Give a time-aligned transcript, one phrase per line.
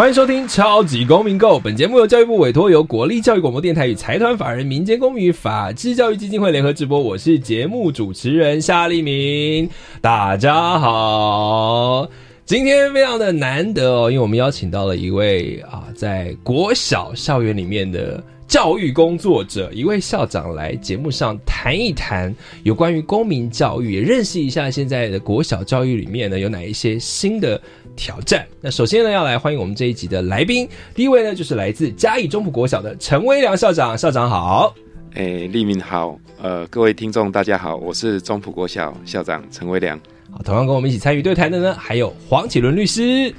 [0.00, 1.58] 欢迎收听《超级公民购》。
[1.60, 6.98] 本节目由教育部委托，由国立教育广播电台与财团法人民间公民与法治教育基金会联合直播。
[6.98, 9.68] 我是节目主持人夏立明，
[10.00, 12.08] 大家好。
[12.46, 18.24] 今天非常的难得哦，因为我们邀请到了一位啊，在国小校园里面的。
[18.50, 27.58] 教育工作者一位校长来节目上谈一谈有关于公民教育，也认识一下现在的国小教育里面呢有哪一些新的
[27.94, 28.44] 挑战。
[28.60, 34.74] 那首先呢要来欢迎我们这一集的来宾，第一位呢就是来自嘉义中埔国小的陈威良校长，校长好。
[35.14, 39.96] 哎，立明好，呃，各位听众大家好，我是中埔国小校长陈威良。
[40.28, 43.32] 好，同样跟我们一起参与对谈的呢还有黄启伦律师，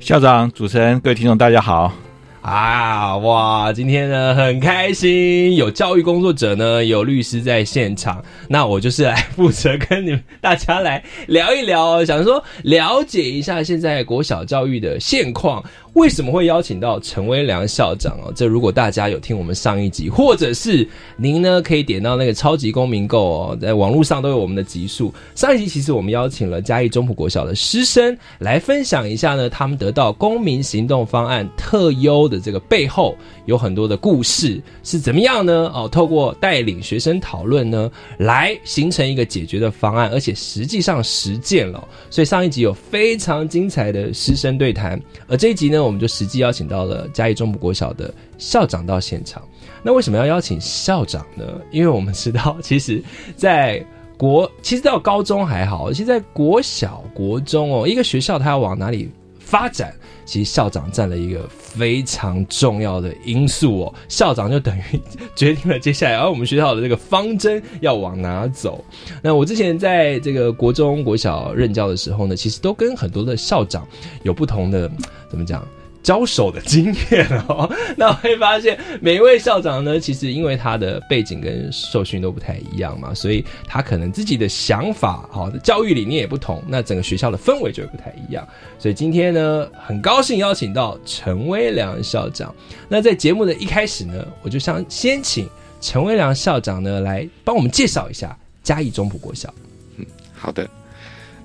[0.00, 1.92] 校长、主持人、各位听众大家好。
[2.40, 3.72] 啊哇！
[3.72, 8.24] 今天呢很开心，有教育工作者呢，有律师在现场。
[8.48, 15.62] 那我就是来负责跟你们大家来聊一聊，想说了解一下现在国小教育的现况。
[15.94, 18.32] 为什么会邀请到陈威良校长哦？
[18.36, 20.86] 这如果大家有听我们上一集，或者是
[21.16, 25.12] 您呢，可以点到那个超级公民购哦，在网络上都有我们的集数。
[25.34, 35.68] 上一集其实我们邀请了嘉义中埔国小的师生来分享一下呢，他们得到公民行动方案特优的这个背后有很多的故事是怎么样呢？
[35.74, 41.88] 哦，透过带领学生讨论呢，来形成一个解决的方案，而且实际上实践了。
[42.08, 45.77] 所以上一集有非常精彩的师生对谈，而这一集呢？
[45.78, 49.40] 那我们就实际邀请到了嘉义中部国小的校长到现场。
[49.80, 51.44] 那为什么要邀请校长呢？
[51.70, 53.00] 因为我们知道，其实，
[53.36, 53.80] 在
[54.16, 59.08] 国其实到高中还好，其实在国小、国中哦，一个学校它要往哪里
[59.38, 59.94] 发展，
[60.24, 63.94] 其实校长占了一个非常重要的因素哦。
[64.08, 65.00] 校长就等于
[65.36, 68.84] 决定了接下来，而我们学校的这个方针要往哪走。
[69.22, 73.86] 那我之前在这个国中国小任教的时候呢，其实都跟很多的校长
[74.24, 74.90] 有不同的。
[75.30, 75.62] 怎么讲？
[76.08, 88.48] 交手的经验哦，那会发现每一位校长呢，其实因为他的背景跟受训都不太一样嘛，所以他可能自己的想法、好的教育理念也不同，那整个学校的氛围就会不太一样。
[88.78, 92.54] 所以今天呢，很高兴邀请到陈威良校长。
[92.88, 95.46] 那在节目的一开始呢，我就想先请
[95.78, 99.52] 陈威良校长呢来帮我们介绍一下嘉义中埔国小。
[99.98, 100.66] 嗯，好的。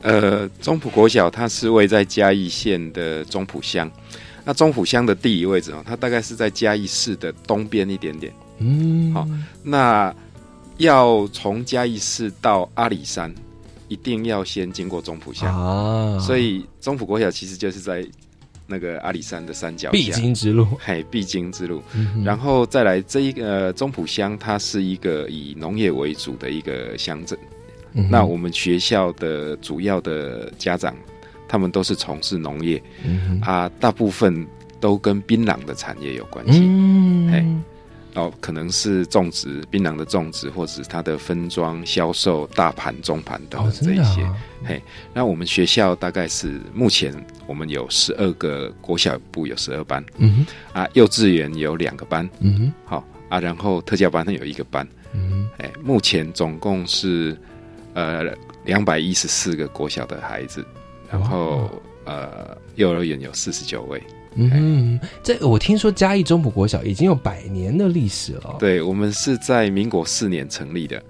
[0.03, 3.89] 呃，中埔国小它是位在嘉义县的中埔乡，
[4.45, 8.33] 那中埔乡的地理位置哦，它大概是在嘉义市的东边一点点。
[8.57, 9.27] 嗯，好，
[9.63, 10.13] 那
[10.77, 13.33] 要从嘉义市到阿里山，
[13.87, 18.05] 一定要先经过中埔乡啊，所以中埔国小其实就是在
[18.65, 21.81] 那个阿里山的山脚必经之路，嘿，必经之路。
[22.23, 27.37] 然后再来这一个中埔乡，它是一个以农业为主的一个乡镇。
[28.09, 30.95] 那我们学校的主要的家长，
[31.53, 32.81] 他们都是从事农业，
[33.43, 34.43] 啊，大部分
[34.79, 36.61] 都跟槟榔的产业有关系，
[37.31, 37.45] 嘿，
[38.15, 44.27] 哦，可能是种植槟榔的种植，或者是它的分装、销售、大盘、中盘等等这一些，
[44.65, 44.81] 嘿，
[45.13, 47.13] 那我们学校大概是目前
[47.45, 50.43] 我们有十二个国小部有十二班，嗯
[50.73, 57.37] 哼，啊，幼稚园有两个班，嗯哼，好啊，然后特教班它有一个班，嗯哼，哎，目前总共是。
[57.95, 58.23] 呃，
[58.65, 60.65] 两百一十四个国小的孩子，
[61.13, 61.69] 然后
[62.05, 64.01] 呃，幼儿园有四十九位。
[64.35, 68.55] 嗯，这我听说嘉义中埔国小已经有百年的历史了。
[68.57, 71.01] 对，我们是在民国四年成立的。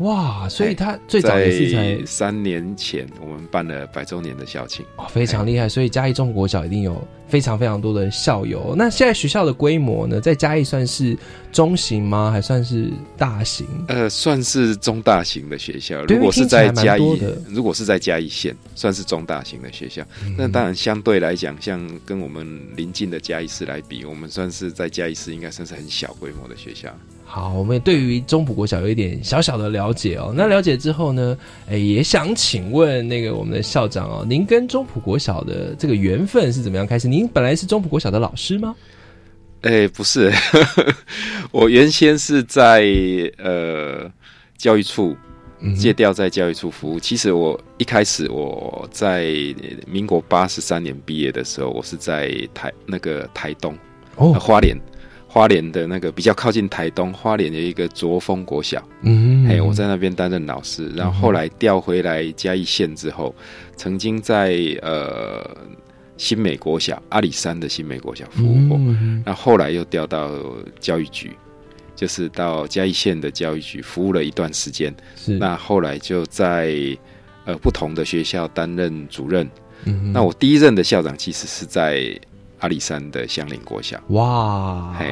[0.00, 4.84] 哇，所以他最早也是才三年前，我们办了百周年的校庆。
[4.96, 5.68] 哇，非常厉害！
[5.68, 7.00] 所以嘉义中国小一定有。
[7.30, 11.16] 非常非常多的校友，那现在学校的规模呢，在嘉义算是
[11.52, 12.28] 中型吗？
[12.28, 13.64] 还算是大型？
[13.86, 16.04] 呃，算是中大型的学校。
[16.06, 20.04] 如果是在嘉义，如果是在嘉义县，算是中大型的学校。
[20.36, 26.92] 那当然相对来讲，像跟我们邻近的嘉义市来比，我们算是在嘉义市应该算是很小规模的学校。
[27.32, 30.34] 好，我们对于中埔国小有一点小小的了解哦。
[30.36, 31.38] 那了解之后呢，
[31.68, 37.06] 哎，也想请问那个我们的校长哦，您跟中埔国小的这个缘分是怎么样开始？
[37.06, 38.74] 您本来是中埔国小的老师吗？
[39.60, 40.32] 哎，不是，
[41.52, 42.84] 我原先是在
[43.38, 44.10] 呃
[44.58, 45.16] 教育处
[45.60, 46.98] 嗯借调在教育处服务。
[46.98, 49.32] 其实我一开始我在
[49.86, 53.72] 民国八十三年毕业的时候，我是在台那个台东
[54.16, 54.76] 哦呃，花莲。
[55.32, 59.46] 花莲的那个比较靠近台东，花莲的一个卓峰国小，嗯。
[59.46, 63.32] 嘿，我在那边担任老师，然后后来调回来嘉义县之后，
[63.76, 65.48] 曾经在呃
[66.16, 69.22] 新美国小阿里山的新美国小服务过，嗯。
[69.24, 70.32] 那后来又调到
[70.80, 71.30] 教育局，
[71.94, 74.92] 就是到嘉义县的教育局服务了一段时间。
[75.14, 75.38] 是。
[75.38, 76.74] 那后来就在
[77.44, 79.48] 呃不同的学校担任主任。
[79.84, 82.18] 嗯那我第一任的校长其实是在
[82.60, 85.10] 阿里山的香林国小哇，嘿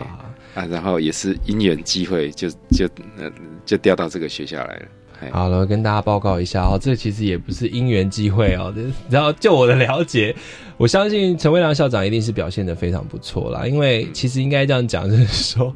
[0.54, 3.30] 啊，然后也是因缘机会就就呃
[3.66, 4.86] 就调到这个学校来了。
[5.32, 8.72] 好了，跟大家报告一下哦，这其实也不是因缘机会哦。
[8.76, 10.34] 这然后就我的了解，
[10.78, 13.66] 我相信陈威良校长一定是表现的非常不错啦。
[13.66, 15.74] 因为其实应该这样讲，就是说，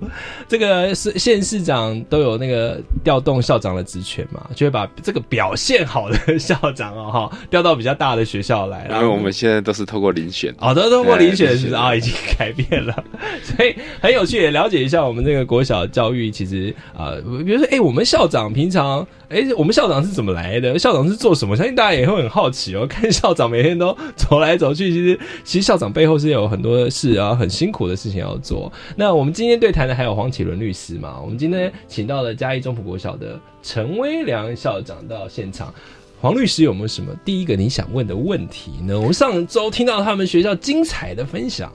[0.48, 8.88] 这个是县市长都有那个调动校长的职权嘛，就会把这个表现好的校长哦哈调到比较大的学校来。
[8.92, 13.04] 因为我们现在都是透过遴选，哦，都通过遴选哎是啊，已经改变了，
[13.42, 20.78] 所以很有趣，也了解一下我们这个国小教育，其实啊、呃比如说，哎、我们校长平常，哎、我们校长是怎么来的？
[20.78, 21.56] 校长是做什么？
[21.56, 22.86] 相信大家也会很好奇哦。
[22.86, 28.72] 看校长每天都走来走去，其实其实校长背后是有很多事啊，很辛苦的事情要做。
[28.94, 31.18] 那我们今天对谈的还有黄启伦律师嘛？
[31.20, 35.72] 我们今天请到了嘉义中埔国小的陈威良校长到现场。
[36.20, 38.96] 黄律师有没有什么第一个你想问的问题呢？
[38.96, 41.72] 我们上周听到他们学校精彩的分享，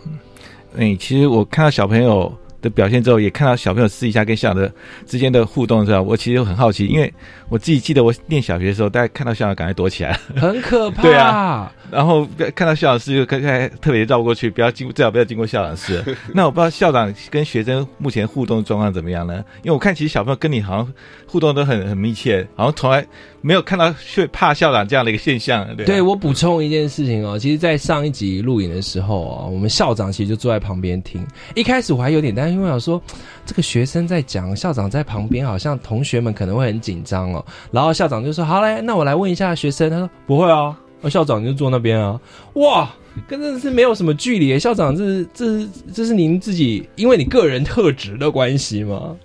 [0.77, 2.31] 哎，其实我看到小朋友
[2.61, 4.71] 的表现之后，也看到小朋友私底下跟校长的
[5.05, 7.13] 之间的互动之后，我其实很好奇，因为
[7.49, 11.01] 我自己记得我念小学的时候，大家看到校长赶快躲起来， 很可怕。
[11.01, 16.03] 对啊，然后看到校长室就开开特别绕过去，不要经最好不要经过校长室。
[16.33, 19.43] 那我不知道校长跟学生目前互动状况怎么样呢？
[19.63, 20.93] 因为我看其实小朋友跟你好像
[21.27, 23.05] 互动都很很密切，好像从来
[23.41, 25.65] 没有看到会怕校长这样的一个现象。
[25.75, 31.21] 对啊对我补充一件事情哦，其实，在上一集录影的时候哦，我们校长其实就坐在旁边听。
[31.53, 33.01] 一开始我还有点担心，我想说
[33.45, 37.45] 这个学生在讲，校长在旁边，好像同学们可能会很紧张哦。
[37.71, 40.75] 然后校长就说：“好嘞，那我来问一下学生。”他说：“不会啊，
[41.09, 42.19] 校长就坐那边啊。”
[42.55, 42.89] 哇，
[43.27, 44.57] 跟真的是没有什么距离。
[44.57, 49.15] 校长，这是这是这是您自己因为你个人特质的关系吗？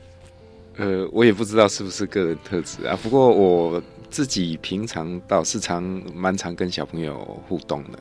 [0.82, 2.98] 呃，我也不知道是不是个人特质啊。
[3.00, 3.80] 不过我
[4.10, 5.80] 自己平常倒是常
[6.12, 7.98] 蛮常跟小朋友互动的，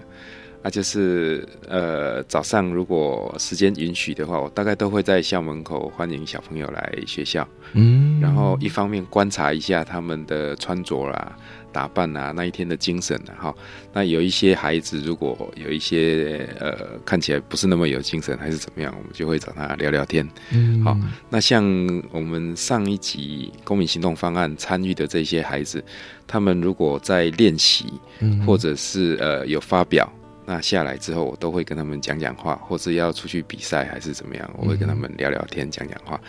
[0.63, 11.37] 啊，就是呃早上如果时间允许的话，我大概都会在校门口欢迎小朋友来学校，嗯然后一方面观察一下他们的穿着啦、
[11.71, 13.55] 打扮啊，那一天的精神啊，哈。
[13.93, 20.27] 那有一些孩子如果有一些呃看起来不是那么有精神，还是怎么样，我们就会找他聊聊天。
[20.51, 20.97] 嗯好
[21.29, 21.63] 那像
[22.11, 25.83] 我们上一集公民行动方案参与的这些孩子，
[26.27, 27.85] 他们如果在练习
[28.19, 30.11] 嗯或者是呃有发表，
[30.45, 36.19] 那下来之后，我都会跟他们讲讲话，或是要出去比赛还是怎么样，我会跟他们聊聊天、讲讲话。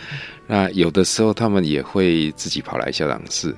[0.47, 3.55] 那有的时候他们也会自己跑来校长室。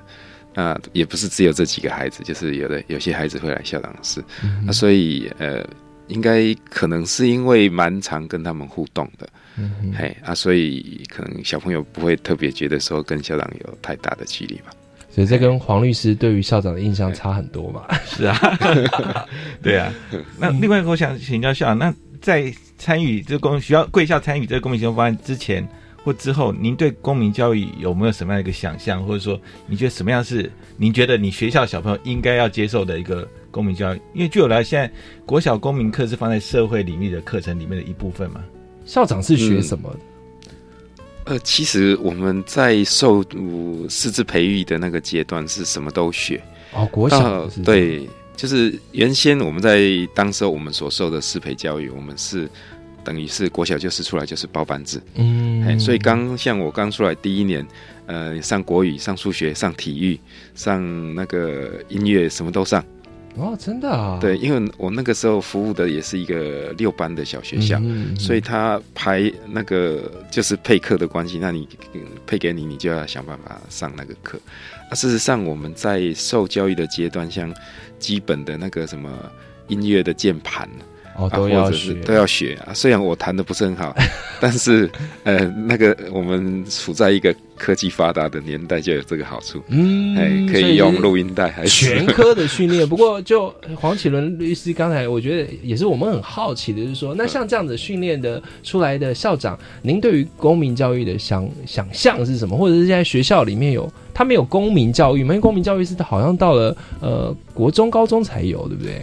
[0.56, 4.24] 那也不是只有这几个孩子，就是有的有些孩子会来校长室，
[4.64, 5.62] 那所以呃，
[6.08, 14.70] 应该可能是因为蛮常跟他们互动的，嗯嘿啊，所以可能小朋友不会特别觉得说跟校长有太大的距离吧。
[15.10, 17.86] 所以这跟黄律师对于校长的印象差很多嘛。
[18.04, 18.38] 是啊，
[19.62, 19.92] 对啊。
[20.38, 25.66] 那另外一个，我想请教校长，那在参与这个公学校贵校参与这个公民行动方案之前
[26.06, 29.36] 或之后，您对公民教育有没有什么样的一个想象，或者说
[29.66, 34.00] 你觉得什么样是您觉得你学校小朋友应该要接受的一个公民教育？
[34.14, 34.88] 因为据我了解，现在
[35.26, 38.40] 国小公民课是放在社会领域的课程里面的一部分嘛。
[38.84, 39.98] 校长是学什么的？
[41.24, 46.40] 呃，其实我们在受呃师资培育的那个阶段是什么都学，
[46.72, 52.48] 哦，国小对，就是原先我们在当时候我们所受的师培教育，我们是
[53.06, 57.64] 等于是国小就是出来就是包班制，嗯哎，所以刚像我刚出来第一年，
[58.06, 60.18] 呃，上国语、上数学、上体育、
[60.56, 62.84] 上那个音乐，什么都上。
[63.36, 74.40] 哦，真的啊，对，因为我那个时候服务的也是一个六班的小学校，嗯所以他排那个就是配课的关系，那你嗯配给你，你就要想办法上那个课。
[74.90, 77.54] 啊，事实上我们在受教育的阶段，像
[77.98, 79.10] 基本的那个什么
[79.68, 80.66] 音乐的键盘，
[81.16, 82.74] 哦，啊都要学，都要学啊。
[82.74, 83.94] 虽然我弹的不是很好，
[84.40, 84.90] 但是
[85.24, 92.86] 呃，那个我们处在一个科技发达的年代，就有这个好处，嗯哎，可以用录音带，还是全 科的训练。
[92.88, 102.56] 不过，就黄启伦律师刚才，我觉得也是我们很好奇的，就是说，那像这样子训练的出来的校长，您对于公民教育的想想象是什么？
[102.56, 105.28] 或者是现在学校里面有他们有公民教育吗？
[105.34, 109.00] 因为公民教育是好像到了呃国中、高中才有，对不对？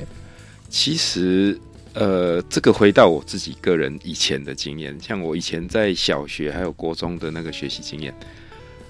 [0.69, 1.59] 其实，
[1.93, 8.13] 呃，这个回到我自己个人以前的经验，像我以前在小学还有国中的那个学习经验，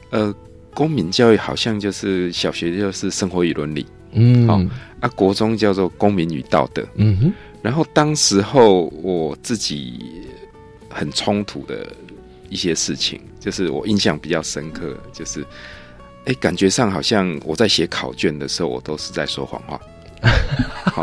[0.10, 0.33] 呃，
[0.74, 4.60] 公民教育好像就是小学就是生活与伦理，嗯好
[5.01, 6.88] 啊，国中叫做公民与道德。
[6.95, 10.00] 嗯哼，然后当时候我自己
[10.89, 11.86] 很冲突的
[12.50, 15.45] 一些事情，就是我印象比较深刻，就是，
[16.24, 19.77] 哎，感觉上好像我在写考卷的时候，我都是在说谎话。
[20.86, 21.01] 好，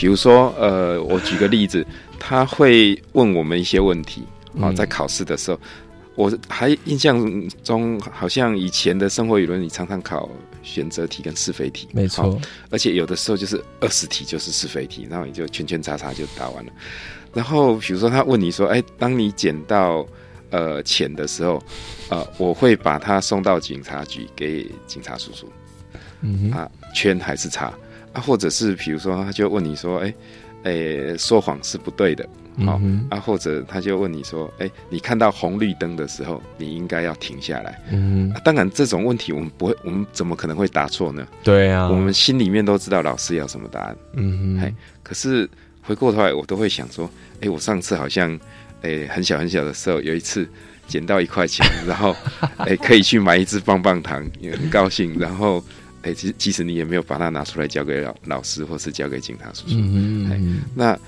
[0.00, 1.86] 比如说，呃，我举个例子，
[2.18, 4.22] 他会问我们一些问题
[4.58, 5.60] 啊，嗯在考试的时候，
[6.14, 10.26] 我还印象中好像以前的生活语文里常常考
[10.62, 12.40] 选择题跟是非题，没错，
[12.70, 16.72] 而且有的时候就是二十题就是是非题，然后你就圈圈叉叉就答完了。
[17.34, 20.06] 然后比如说他问你说：“哎，当你捡到
[20.48, 21.62] 呃钱的时候，
[22.08, 25.46] 呃，我会把它送到警察局给警察叔叔。
[26.22, 27.72] 嗯哼，啊，圈还是叉
[28.12, 28.20] 啊？
[28.20, 30.14] 或者是比如说他就问你说：哎，
[30.64, 32.28] 哎，说谎是不对的。”
[32.66, 37.80] 好、嗯啊，或者他就问你说：“哎，你看到红绿灯的时候，你应该要停下来。
[37.90, 41.26] 嗯，啊”当然，这种问题我们不会，我们怎么可能会答错呢？
[41.42, 43.96] 对啊，我们心里面都知道老师要什么答案。
[44.12, 45.48] 嘿嗯哼，可是
[45.80, 47.08] 回过头来，我都会想说，
[47.40, 48.38] 哎、我上次好像，
[48.82, 50.46] 哎、很小很小的时候，有一次
[50.86, 52.14] 捡到一块钱，然后，
[52.58, 55.16] 哎、可以去买一支棒棒糖，也很高兴。
[55.18, 55.64] 然后，
[56.02, 60.98] 哎、其实即使你也没有把它拿出来交给老老师，或是交给警察叔叔，嗯嗯，嗯那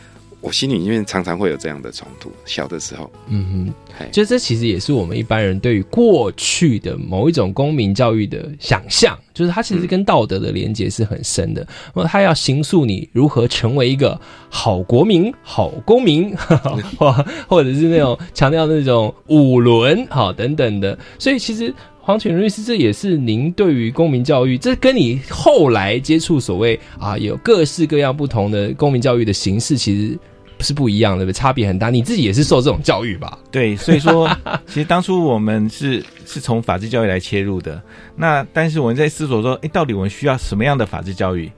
[0.40, 2.30] 我心里面常常会有这样的冲突。
[2.44, 11.64] 小的时候，哼，嗯嘿哼，就这其实也是我们一般人对于过去的某一种公民教育的想象，就是它其实跟道德的连结是很深的。
[11.94, 14.20] 那么它要形塑你如何成为一个
[14.50, 16.36] 好国民、好公民，
[16.98, 17.12] 或
[17.48, 20.98] 或者是那种强调那种五伦好等等的。
[21.18, 21.72] 所以其实。
[22.04, 30.18] 黄泉律师，这也是您对于公民教育，这跟你后来接触所谓啊有各式各样不同的公民教育的形式，其实
[30.58, 31.32] 是不一样的，对？
[31.32, 31.90] 差别很大。
[31.90, 33.38] 你自己也是受这种教育吧？
[33.52, 34.28] 对，所以说，
[34.66, 37.80] 其实当初我们是是从法治教育来切入的。
[38.16, 41.48] 那但是我们在思索说，哎，到底我们需要什么样的法治教育？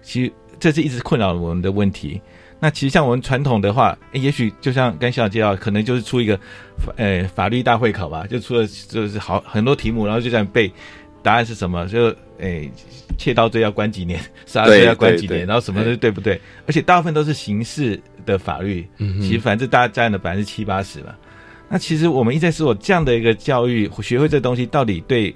[0.00, 2.20] 其实这是一直困扰我们的问题。
[2.60, 6.36] 那其实像我们传统的话，诶也许就像刚校长介绍，可能就是出一个
[6.76, 10.72] 法呃法律大会考吧，就出了就是好很多题目，然后就这样背，
[11.22, 11.86] 答案是什么？
[11.86, 12.68] 就诶
[13.16, 16.40] 窃盗罪要关几年， 杀人罪要关几年，然后什么的对不对？
[16.66, 21.16] 而且大部分都是刑事的法律，嗯其实反正大家占了百分之七八十吧。
[21.68, 25.32] 那其实我们一直在说这样的一个教育，学会这东西到底对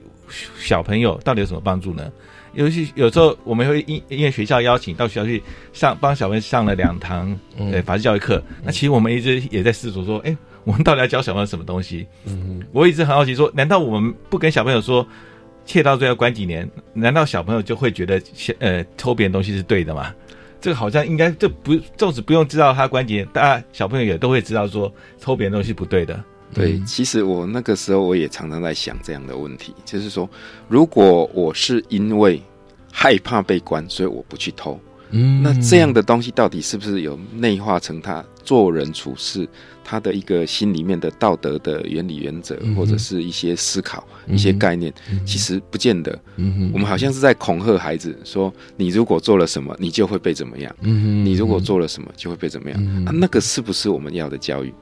[0.58, 2.10] 小朋友到底有什么帮助呢？
[2.54, 5.42] 尤其有时候我们会因因为学校邀请到学校去
[5.72, 12.06] 上帮小朋友上了两堂嗯呃法治教育课，那其实我们一直也在思索说，哎，我们到底要教小朋友什么东西？
[12.26, 15.06] 嗯我一直很好奇说，难道我们不跟小朋友说
[15.64, 16.68] 窃盗罪要关几年？
[16.92, 18.20] 难道小朋友就会觉得
[18.58, 20.14] 呃偷别人东西是对的吗？
[20.60, 26.22] 这个好像应该这不纵使不用知道他关几年，大家小朋友也都会知道说偷别人东西不对的。
[26.54, 30.28] 对，嗯其实我那个时候我也常常在想这样的问题，就是说，
[30.68, 32.42] 如果我是因为
[32.90, 34.78] 害怕被关，所以我不去偷，
[35.10, 39.48] 嗯那这样的东西到底是不是有内化成他做人处事
[39.84, 44.92] 他的一个心里面的道德的原理原则，嗯或者是一些思考、嗯一些概念？
[45.10, 46.18] 嗯其实不见得。
[46.36, 52.78] 嗯我们好像是在恐吓孩子，说你如果做了什么，你就会被怎么样；嗯你如果做了什么，就会被怎么样。
[52.82, 54.72] 嗯啊，那个是不是我们要的教育？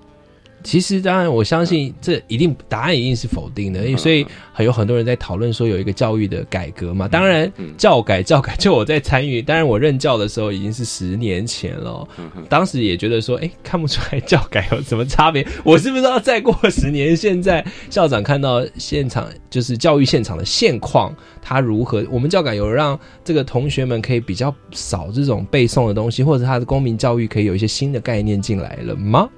[0.62, 7.08] 其实当然，我相信这一定答案一定是否定的，因为所以还有很多人在讨论说有一个教育的改革嘛。
[7.08, 12.06] 当然嗯，教改教改，就我在参与，当然我任教的时候已经是十年前了，
[12.48, 15.46] 当时也觉得说，哎，看不出来教改有什么差别。
[15.64, 22.04] 我是不是要再过十年，现在校长看到现场就是教育现场的现况，他如何？
[22.10, 29.28] 我们教改有让这个同学们可以比较少这种背诵的东西，或者他的公民教育可以有一些新的概念进来了吗？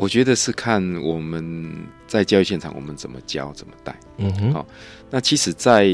[0.00, 1.70] 我觉得是看我们
[2.06, 3.94] 在教育现场我们怎么教怎么带。
[4.16, 4.66] 嗯哼，好
[5.10, 5.86] 那其实，在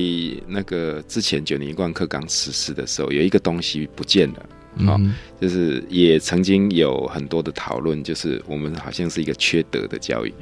[0.47, 4.47] 那个之前九年一贯课刚实施的时候，有一个东西不见了，
[4.87, 10.33] 好嗯就是也曾经有很多的讨论，就是我们好像是一个缺德的教育，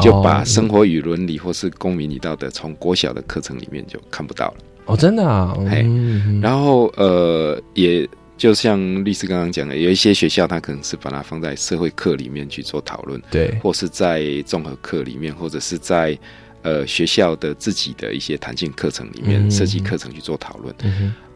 [0.00, 4.56] 就把哦生活与伦理或是公民与道德从国小的课程里面就看不到了。
[4.86, 6.40] 哦，真的啊，嘿嗯。
[6.40, 8.08] 然后呃，也
[8.42, 16.18] 就像律师刚刚讲的，有一些学校它可能是把它放在社会课里面去做讨论，对，或是在综合课里面，或者是在
[16.62, 19.48] 呃学校的自己的一些弹性课程里面嗯。
[19.48, 20.74] 设计课程去做讨论。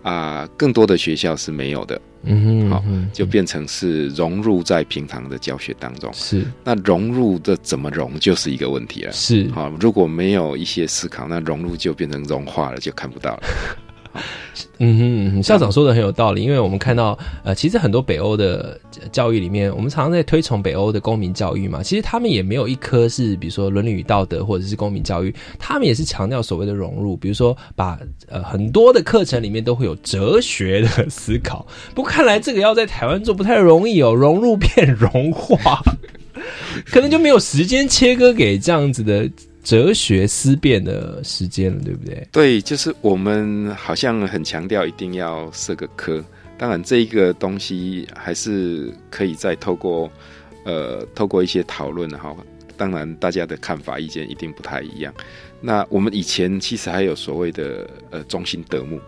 [0.03, 6.13] 啊、更多的学校是没有的，嗯哼，好就变成是融入在平常的教学当中。
[6.13, 6.45] 是。
[6.65, 9.13] 那融入的怎么融就是一个问题了。
[9.13, 13.43] 是，好，如果没有一些思考，那融入就变成融化了，就看不到了。
[14.79, 18.79] 嗯哼，校长说的很有道理，因为我们看到，呃，其实很多北欧的
[19.11, 31.67] 教育里面，我们常常在推崇北欧的公民教育嘛，其实他们也没有一科是，比如说伦理与道德或者是公民教育，他们也是强调所谓的融入，比如说把呃很多的课程里面都会有哲学的思考。
[31.95, 35.81] 不过看来这个要在台湾做不太容易哦，融入变 融化，
[36.85, 39.29] 可能就没有时间切割给这样子的
[39.67, 42.29] 哲学思辨的时间了，对不对？
[42.31, 46.25] 对，就是我们好像很强调一定要设个科，
[46.57, 50.09] 当然这一个东西还是可以再透过
[50.65, 52.33] 呃透过一些讨论哈，
[52.77, 55.13] 当然大家的看法意见一定不太一样。
[55.61, 59.01] 那我们以前其实还有所谓的呃中心德目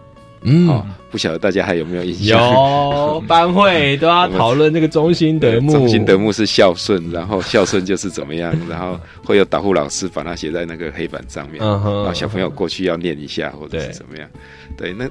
[0.42, 2.40] 嗯哦，不晓得大家还有没有印象？
[2.40, 14.28] 有班会都要讨论这个中心德目，中心德目是孝顺，然后孝顺就是怎么样，然后会有导护老师把它写在那个黑板上面，嗯然后小朋友过去要念一下或者是怎么样。
[14.76, 15.08] 对，那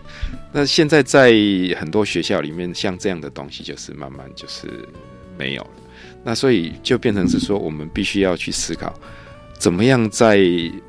[0.54, 1.34] 那现在在
[1.78, 4.68] 很多学校里面，像这样的东西就是慢慢就是
[5.38, 5.70] 没有了。
[6.24, 8.94] 那所以就变成是说，我们必须要去思考，
[9.58, 10.40] 怎么样在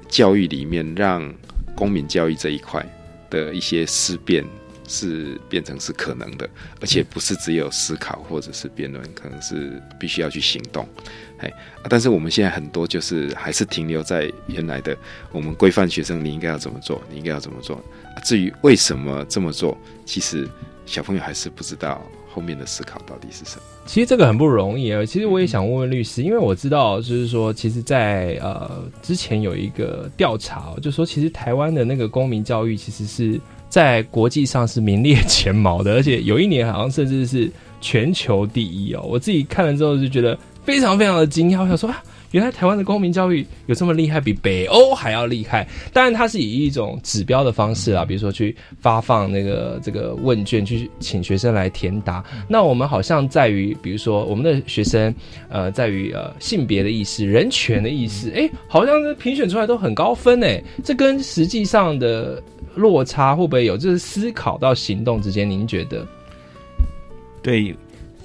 [0.09, 1.29] 教育里面让
[1.75, 2.85] 公民教育这一块
[3.31, 4.45] 的一些思辨
[4.87, 6.49] 是变成是可能的，
[6.81, 10.89] 而且不是只有思考或者是辩论，可能是必须要去行动。
[11.39, 11.53] 哎、
[11.89, 14.97] 但是我们现在很多就是还是停留在原来的
[15.31, 17.81] 我们规范学生你应该要怎么做，你应该要怎么做。
[18.25, 20.49] 至于为什么这么做，其实
[20.85, 23.63] 小朋友还是不知道后面的思考到底是什么。
[23.89, 25.03] 其实这个很不容易啊。
[25.03, 33.41] 其实我也想问问律师，因为我知道，就是说，其实在，呃之前有一个调查哦，就说其实台湾的那个公民教育其实是
[33.71, 39.03] 在国际上是名列前茅的，而且有一年好像甚至是全球第一哦。
[39.09, 42.03] 我自己看了之后就觉得非常非常的惊讶，我想说啊。
[42.33, 45.67] 原来台湾的公民教育有这么厉害，比北欧还要厉害。
[45.93, 52.23] 当然，它是以一种指标的方式啊，比如说去发放那个这个问卷，去请学生来填答。
[52.47, 55.15] 那我们好像在于，比如说我们的学生，
[55.49, 60.63] 呃，在于呃性别的意识、人权的意识，哎，好像是评选出来都很高分哎。
[60.85, 62.43] 这跟实际上的
[62.75, 63.77] 落差会不会有？
[63.77, 66.07] 就是思考到行动之间，您觉得？
[67.41, 67.75] 对，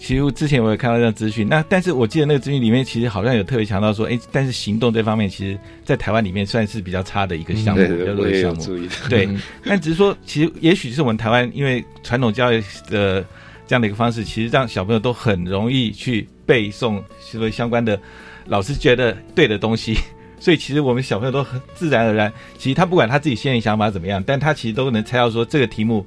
[0.03, 8.61] 其实之前我有看到这样资讯，那但是我记得那个资讯里面其实好像有特别强调说，哎，但是行动这方面，其实在台湾里面算是比较差的一个项目，比较弱的项目。
[9.09, 13.25] 对嗯，但只是说，其实也许是我们台湾因为传统教育的
[13.65, 17.97] 这样的一个方式，其实让小朋友都很容易去背诵所谓相关的
[18.45, 19.97] 老师觉得对的东西，
[20.37, 26.05] 所以其实我们小朋友都很自然而然，其实他不管他自己心里想法怎么样，但他其实都能猜到说这个题目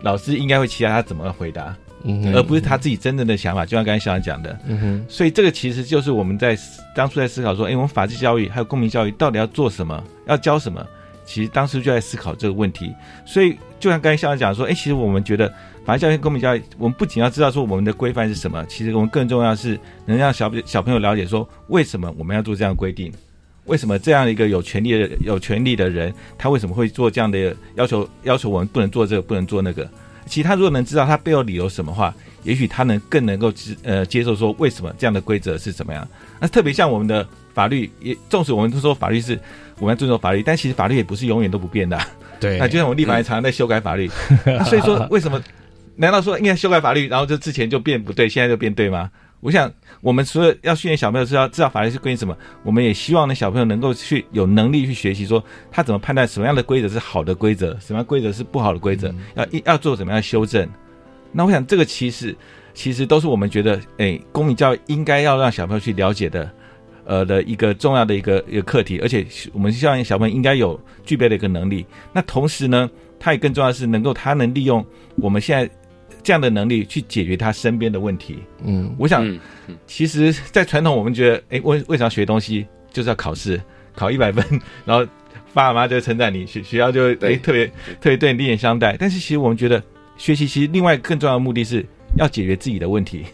[0.00, 3.66] 老师应该会期待他怎么回答，嗯而不是他自己真正的想法。
[3.66, 6.56] 就像刚才校长讲的，嗯哼，所以这个其实就是我们在
[6.94, 10.86] 当初在思考说，哎，我们法治教育还有公民教育到底要做什么，要教什么？
[11.24, 12.94] 其实当时就在思考这个问题。
[13.24, 15.52] 所以就像刚才校长讲说，哎，其实我们觉得
[15.84, 23.12] 法治教育、公民教育，我们不仅要知道说我们的规范是什么，其实我们更重要的是能让小小朋友了解说，为什么我们要做这样的规定。
[23.64, 28.08] 为什么这样一个有权利的有权利的人，他为什么会做这样的要求？
[28.22, 29.84] 要求我们不能做这个，不能做那个？
[30.26, 36.06] 其实他如果能知道他背后理由什么话，也许他能更能够接呃接受说为什么这样的规则是怎么样。
[36.40, 39.38] 那特别像我们的法律，也纵使我们都说法律是
[39.78, 42.08] 我们要遵守法律，但其实法律也不是永远都不变的啊、
[42.38, 44.10] 对 那就像我们立法院常常在修改法律，
[44.44, 45.42] 那 所以说为什么？
[45.98, 49.10] 难道说应该修改法律，然后就之前就变不对，现在就变对吗？
[49.46, 60.68] 我想，我们除了要训练小朋友是要知道法律是规定什么，我们也希望呢小朋友能够去有能力去学习，说他怎么判断什么样的规则是好的规则，什么样规则是不好的规则，要要做怎么样的修正。
[61.30, 62.36] 那我想，这个其实
[62.74, 66.50] 其实都是我们觉得，哎，公民教育应该要让小朋友去了解的，
[67.04, 71.86] 呃的一个重要的一个一个课题，而且我们希望小朋友应该有具备的一个能力。
[72.12, 74.84] 那同时呢，他也更重要的是能够他能利用
[75.18, 75.72] 我们现在
[76.26, 78.40] 这样的能力去解决他身边的问题。
[78.64, 79.24] 嗯我想，
[79.86, 82.66] 其实，在传统我们觉得，哎，为为啥学东西？
[82.92, 83.60] 就是要考试，
[83.94, 84.44] 考一百分，
[84.84, 85.06] 然后
[85.54, 87.66] 爸妈就称赞你，学学校就哎特别
[88.00, 88.96] 特别对你另眼相待。
[88.98, 89.80] 但是其实我们觉得，
[90.16, 91.86] 学习其实另外更重要的目的是
[92.18, 93.24] 要解决自己的问题。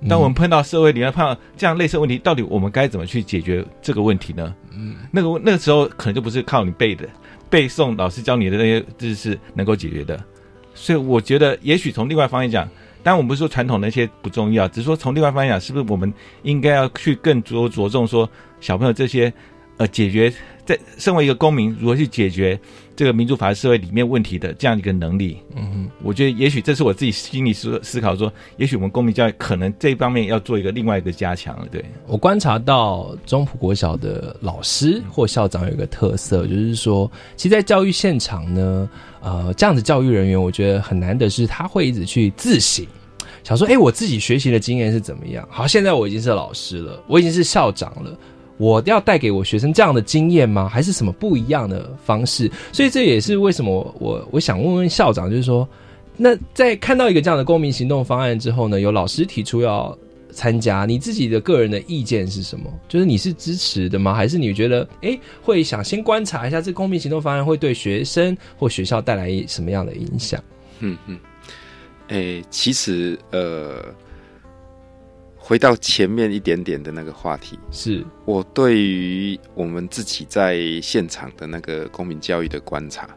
[0.00, 4.52] 嗯当我们碰到社会里面碰到这样类似的问题，到底我们该怎么去解决这个问题呢？
[4.72, 7.08] 嗯，那个那个时候可能就不是靠你背的
[7.48, 10.20] 背诵老师教你的那些知识能够解决的。
[10.76, 12.68] 所以我觉得，也许从另外方面讲，
[13.02, 16.12] 当然，我们不是说传统那些不重要，只是说从另外方面讲，是不是我们
[16.42, 18.28] 应该要去更着着重说
[18.60, 19.32] 小朋友这些
[19.78, 20.32] 呃解决
[20.66, 22.58] 在身为一个公民如何去解决
[22.94, 25.38] 这个民主法治社会里面问题的这样一个能力。
[25.54, 31.66] 嗯哼我觉得也许这是我自己心里思思考说，也许我们公民教育可能这一方面要做一个另外一个加强了。
[31.70, 42.84] 对，我观察到中普国小的老师或校长有一个特色，就是说，其实，在教育现场呢，呃，这样的教育人员，我觉得很难的是，他会一直去自省，
[43.42, 45.46] 想说，哎，我自己学习的经验是怎么样？
[45.50, 48.16] 好，现在我已经是老师了，我已经是校长了。
[48.58, 50.68] 我要带给我学生这样的经验吗？
[50.68, 52.50] 还是什么不一样的方式？
[52.72, 55.68] 所以这也是为什么我我想问问校长，就是说，
[56.16, 59.96] 那在看到一个这样的公民行动方案之后呢，有老师提出要
[60.32, 62.64] 参加，你自己的个人的意见是什么？
[62.88, 64.14] 就是你是支持的吗？
[64.14, 70.42] 还是你觉得，诶会想先观察一下这公民行动方案会对学生或学校带来什么样的影响？
[70.80, 71.18] 嗯嗯，
[72.08, 73.82] 诶、其实呃，
[75.46, 83.08] 回到前面一点点的那个话题，是，我对于我们自己在现场的那个公民教育的观察，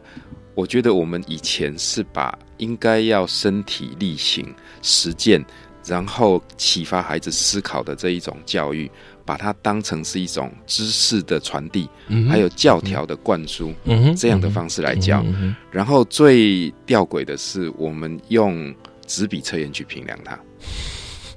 [0.54, 5.44] 我觉得我们以前是把应该要身体力行实践，
[5.84, 8.88] 然后启发孩子思考的这一种教育，
[9.24, 15.20] 把它当成是一种知识的传递，嗯还有教条的灌输、嗯这样的方式来教。
[15.26, 18.72] 嗯然后最吊诡的是，我们用
[19.04, 20.38] 纸笔测验去评量它。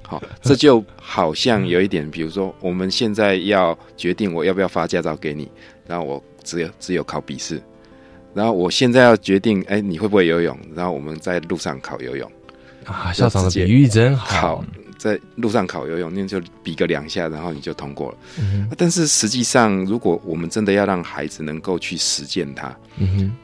[0.06, 5.50] 好，这就好像有一点，比如说，我们现在要决定我要不要发驾照给你，
[5.86, 7.60] 然后我只有只有考笔试，
[8.34, 10.56] 然后我现在要决定，哎，你会不会游泳？
[10.74, 12.30] 然后我们在路上考游泳，
[12.84, 14.64] 啊，校长的比喻真好考。
[14.96, 18.18] 在路上考游泳，那就比个两下，然后你就通过了。
[18.38, 22.74] 嗯但是实际上，如果我们真的要让孩子能够去实践它，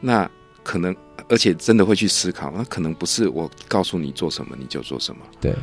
[0.01, 0.31] 那
[0.63, 0.97] 可能
[1.29, 5.55] 而且真的会去思考，那可能不是我告诉你做什么你就做什么，对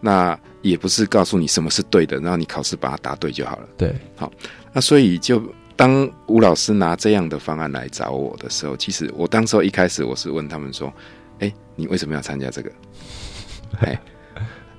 [0.00, 3.68] 那也不是告诉你什么是对的，然后你考试把它答对就好了。
[3.76, 4.30] 对，好
[4.72, 5.42] 那所以就
[5.74, 10.92] 当吴老师拿这样的方案来找我的时候，其实我当时候一开始我是问他们说
[11.40, 12.70] ：“哎，你为什么要参加这个？”
[13.80, 14.00] 哎，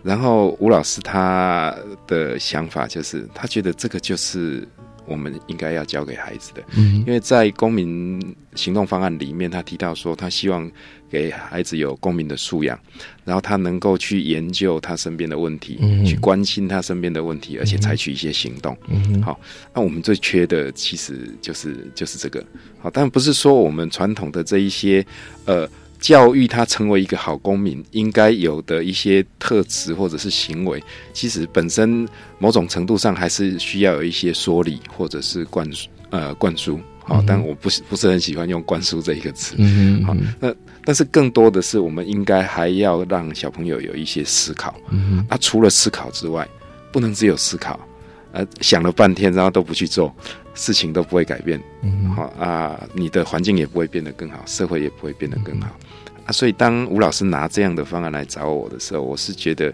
[0.04, 1.76] 然后吴老师他
[2.08, 4.68] 的想法就是，他觉得这个就是
[5.10, 6.64] 我们应该要教给孩子的。
[6.78, 8.20] 嗯因为在公民
[8.56, 10.70] 行动方案里面，他提到说，他希望
[11.10, 12.80] 给孩子有公民的素养，
[13.26, 18.78] 然后他能够去研究他身边的问题，嗯去关心他身边的问题，而且采取一些行动。
[18.88, 19.40] 嗯好
[19.74, 22.44] 那我们最缺的其实就是就是这个。
[22.80, 25.06] 好，但不是说我们传统的这一些
[25.46, 25.68] 呃。
[26.00, 30.82] 教育他成为一个好公民应该有的一些特质或者是行为，
[31.14, 32.08] 其实本身
[32.38, 36.80] 某种程度上还是需要有一些说理或者是灌输呃灌输。
[37.04, 39.56] 好嗯，但我不是不是很喜欢用灌输这一个词。
[39.56, 44.76] 好嗯哼，那但是更多的是我们应该还要让小朋友有一些思考。
[44.92, 46.48] 嗯哼那除了思考之外，
[46.92, 47.80] 不能只有思考，
[48.32, 50.14] 呃，想了半天然后都不去做，
[50.54, 51.60] 事情都不会改变。
[51.82, 55.70] 嗯哼好啊，你的环境也不会变得更好，社会也不会变得更好。
[56.30, 59.74] 啊，所以当吴老师拿这样的方案来找我的时候，我是觉得，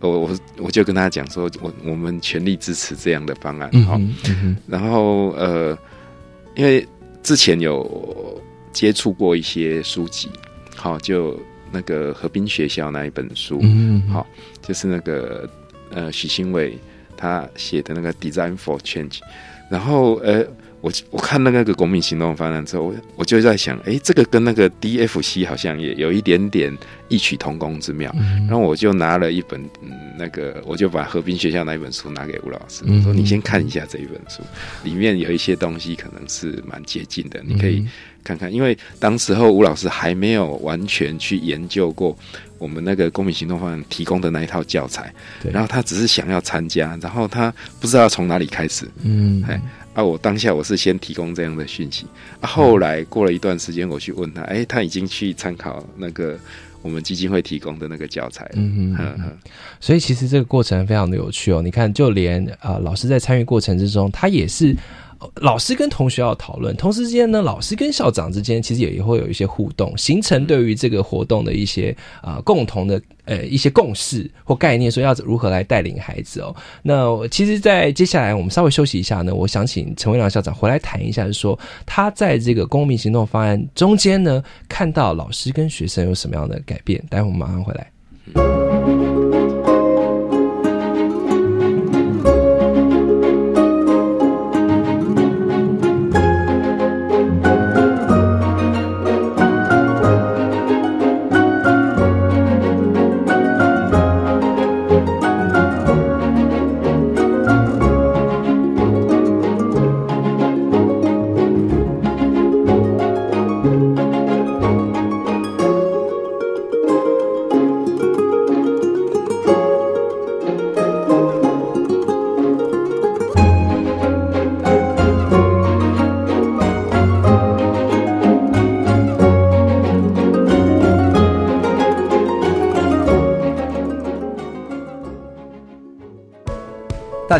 [0.00, 3.70] 我我我就跟他讲说，我我们全力支持这样的方案。
[3.84, 5.76] 好、嗯嗯然后呃，
[6.54, 6.86] 因为
[7.22, 8.38] 之前有
[8.74, 10.28] 接触过一些书籍，
[10.76, 11.40] 好、就
[11.72, 14.26] 那个河滨学校那一本书，嗯哼好
[14.60, 15.48] 就是那个
[15.90, 16.78] 呃许新伟
[17.16, 19.20] 他写的那个 Design for Change，
[19.70, 20.44] 然后呃
[20.80, 26.76] 我我看那个公民行动方案之后，我我就在想，诶，这个跟那个 DFC 好像也有一点点
[27.08, 28.12] 异曲同工之妙。
[28.18, 34.42] 嗯然后我就拿了一本嗯那个，我就把和平学校那一本书拿给吴老师，嗯我说你先看一下这一本书，
[34.84, 37.84] 里面有一些东西可能是蛮接近的，你可以
[38.22, 38.52] 看看。
[38.52, 42.16] 因为当时候吴老师还没有完全去研究过
[42.58, 48.88] 我们那个公民行动方案提供的那一套教材，对然后他只是想要参加，然后他不知道从哪里开始。
[49.02, 49.60] 嗯哎
[49.94, 52.06] 啊，我当下我是先提供这样的讯息，
[52.40, 56.38] 啊，后来过了一段时间，我去问他，哎，他已经去参考那个
[56.82, 58.46] 我们基金会提供的那个教材。
[58.54, 59.38] 嗯哼嗯嗯
[59.80, 61.62] 所以其实这个过程非常的有趣哦。
[61.62, 64.76] 你看，就连呃老师在参与过程之中，他也是。
[65.36, 76.54] 老师跟同学要讨论，同时之间呢，老师跟校长之间其实也也会有一些互动，形成对于这个活动的一些啊、共同的呃一些共识或概念，说要如何来带领孩子哦。
[76.82, 87.02] 那其实，在接下来我们稍微休息一下呢，我想请陈伟良校长回来谈一下，就是说他在这个公民行动方案中间呢，看到老师跟学生有什么样的改变。
[87.08, 87.95] 待会我们马上回来。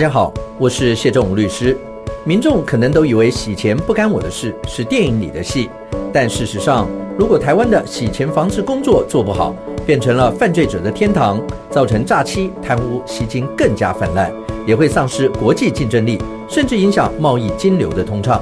[0.07, 1.77] 大家好，我是谢仲武律师。
[2.23, 5.69] 民众可能都以为洗钱不干我的事，是电影里的戏。
[6.13, 6.89] 但事实上，
[7.19, 9.53] 如果台湾的洗钱防治工作做不好，
[9.85, 14.33] 变成了犯罪者的天堂，造成诈欺、贪污、吸金更加泛滥，
[14.65, 18.41] 也会丧失国际竞争力，甚至影响贸易金流的通畅。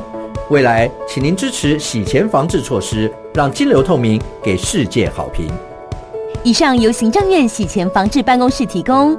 [0.50, 5.48] 未来，请您支持洗钱防治措施，让金流透明，给世界好评。
[6.42, 9.18] 以上由行政院洗钱防治办公室提供。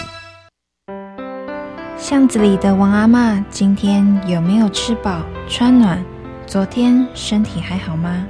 [2.11, 5.97] 巷子里的王阿妈今天有没有吃饱穿暖？
[6.45, 8.27] 昨天身体还好吗？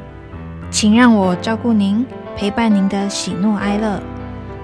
[0.70, 2.06] 请让我照顾您，
[2.38, 4.00] 陪伴您的喜怒哀乐。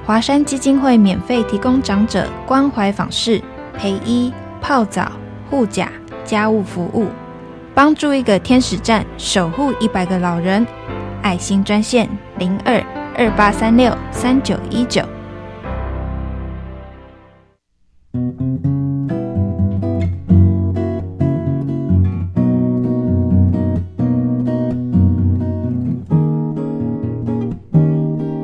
[0.05, 3.41] 华山基金会免费提供长者关怀访视、
[3.75, 5.11] 陪医、泡澡、
[5.49, 5.89] 护甲、
[6.23, 7.07] 家务服务，
[7.73, 10.63] 帮助一个天使站守护一百个老人。
[11.23, 12.79] 爱心专线零二
[13.17, 15.01] 二八三六三九一九。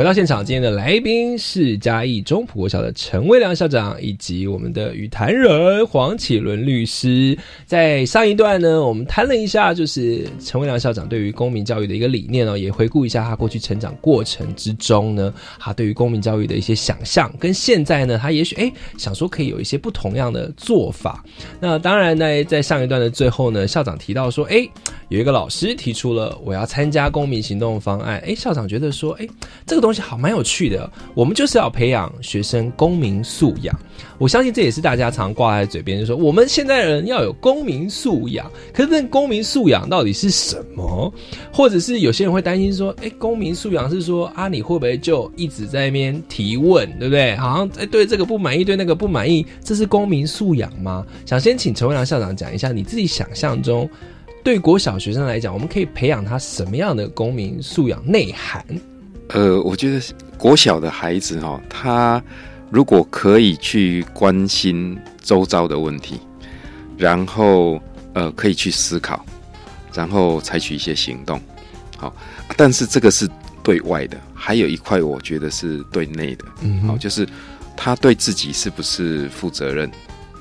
[0.00, 7.36] 回到现场，今天的来宾是嘉义中普国小的陈威良校长，以及我们的语坛人黄启伦律师。
[7.66, 21.22] 在上一段呢，我们谈了一下，就是陈威良校长对于公民教育的一个理念哦，也回顾一下他过去成长过程之中呢，他对于公民教育的一些想象，跟现在呢，他也许哎想说可以有一些不同样的做法。
[21.60, 24.66] 那当然呢，在上一段的最后呢，校长提到说，哎，
[25.10, 29.28] 有一个老师提出了我要参加公民行动方案，哎，校长觉得说，哎，
[29.66, 29.89] 这个东。
[29.90, 33.76] 东西好蛮有趣的，我们就是要培养学生公民素养。
[34.18, 38.48] 我相信这也是大家常挂在嘴边，就说我们现在人要有公民素养。
[38.72, 41.12] 可是那公民素养到底是什么？
[41.52, 47.34] 或者是有些人会担心说，哎，公民素养是说啊，你会不会就一直在那边提问，对不对？
[47.36, 51.04] 好像哎，对这个不满意，对那个不满意，这是公民素养吗？
[51.26, 53.88] 想先请陈文良校长讲一下，你自己想象中
[54.44, 58.64] 对国小学生来讲，我们可以培养他什么样的公民素养内涵？
[59.32, 60.00] 呃，我觉得
[60.36, 62.22] 国小的孩子哈，他
[62.68, 66.20] 如果可以去关心周遭的问题，
[66.96, 67.80] 然后
[68.12, 69.24] 呃可以去思考，
[69.94, 71.40] 然后采取一些行动，
[71.96, 72.14] 好。
[72.56, 73.28] 但是这个是
[73.62, 77.26] 对外的，还有一块我觉得是对内的，嗯，好，就是
[77.76, 79.88] 他对自己是不是负责任，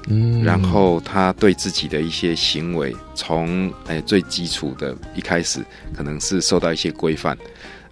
[0.07, 7.37] 嗯，然后他对自己的一些行为，从哎最基础的一开始，可能是受到一些规范。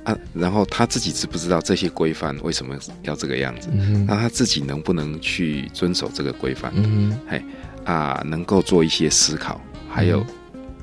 [0.08, 3.68] 啊，然后他自己知不知道这些规范为什么要这个样子？
[4.08, 6.72] 那他自己能不能去遵守这个规范？
[6.76, 7.44] 嗯，嘿，
[7.84, 10.26] 啊，能够做一些思考，还有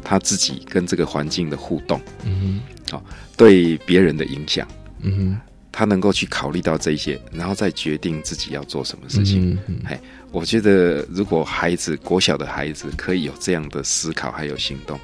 [0.03, 2.61] 他自己跟这个环境的互动，嗯，
[2.91, 3.03] 好，
[3.35, 4.69] 对别人的影响，
[5.01, 5.41] 嗯，
[5.73, 9.59] 他能够去考虑到这些，然后再决定自己要做什么事情。
[9.69, 9.99] 嗯嘿，
[10.33, 15.01] 我觉得如果孩子国小的孩子可以有这样的思考还有行动，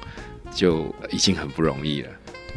[0.53, 2.09] 就已经很不容易了。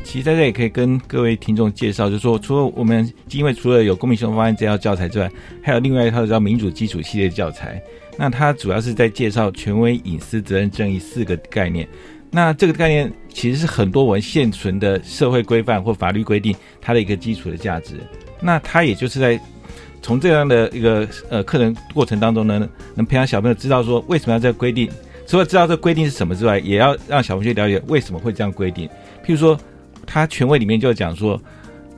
[0.05, 5.29] 其实在这也可以跟各位听众介绍，就是说，除了我们因为除了有公民行动方案这套教材之外，
[5.61, 7.83] 还有另外一套叫民主基础系列教材。
[8.17, 11.89] 那它主要是在介绍权威、隐私、责任、正义四个概念。
[12.31, 17.95] 那这个概念其实是很多我们现存的社会规范或法律规定它的一个基础的价值。
[18.41, 19.41] 那它也就是在
[20.01, 24.89] 从这样的一个呃课程过程当中呢，能培养小朋友知道说为什么要这个规定，
[25.27, 28.87] 除了知道这规定是什么之外，也要让小朋友去了解为什么会这样规定。
[29.25, 29.59] 譬如说。
[30.05, 31.41] 他权威里面就讲说，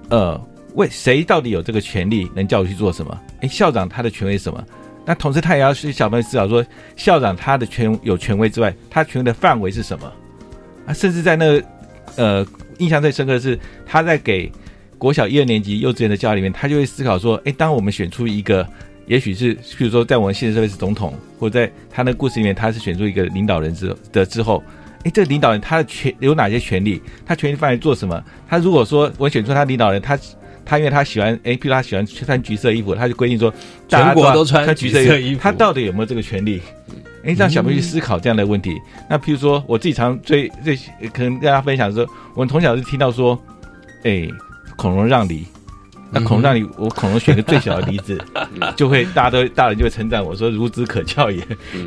[0.09, 0.41] 呃，
[0.75, 3.21] 为谁到底有这个权利能叫我去做什么？
[3.41, 4.65] 哎，校长他的权威是什么？
[5.05, 6.65] 那同时他也要去小朋友思考说，
[6.97, 10.13] 校长他的权有权威之外，他权威的范围是什么？
[10.87, 11.65] 啊，甚至在那个
[12.17, 12.47] 呃
[12.79, 14.51] 印象最深刻的是，他在给
[14.99, 18.67] 国小一二年级幼稚园的教育里面，他就会思考说，哎，当我们选出一个
[19.07, 24.61] 也许是，譬如说，在我们现实社会是总统，或者在他那故事里面，他是选出一个领导人之的之后，
[25.07, 27.01] 哎，这个领导人他的权有哪些权利？
[27.25, 28.21] 他权利范围做什么？
[28.49, 30.19] 他如果说我选出他领导人，他
[30.65, 33.55] 他因为他喜欢，哎，譬如他喜欢穿橘色衣服，他就规定说，
[33.87, 36.61] 全国都穿橘色衣服，他到底有没有这个权利？
[37.25, 38.77] 哎，让小朋友去思考这样的问题。
[39.09, 40.75] 那譬如说，我自己常最最
[41.13, 43.41] 可能跟大家分享说，我们从小就听到说，
[44.03, 44.29] 哎，
[44.77, 45.47] 恐龙让梨。
[46.11, 48.21] 那恐龙让梨，我恐龙选个最小的梨子，
[48.77, 51.41] 就会大家都大人就会称赞我说孺子可教也，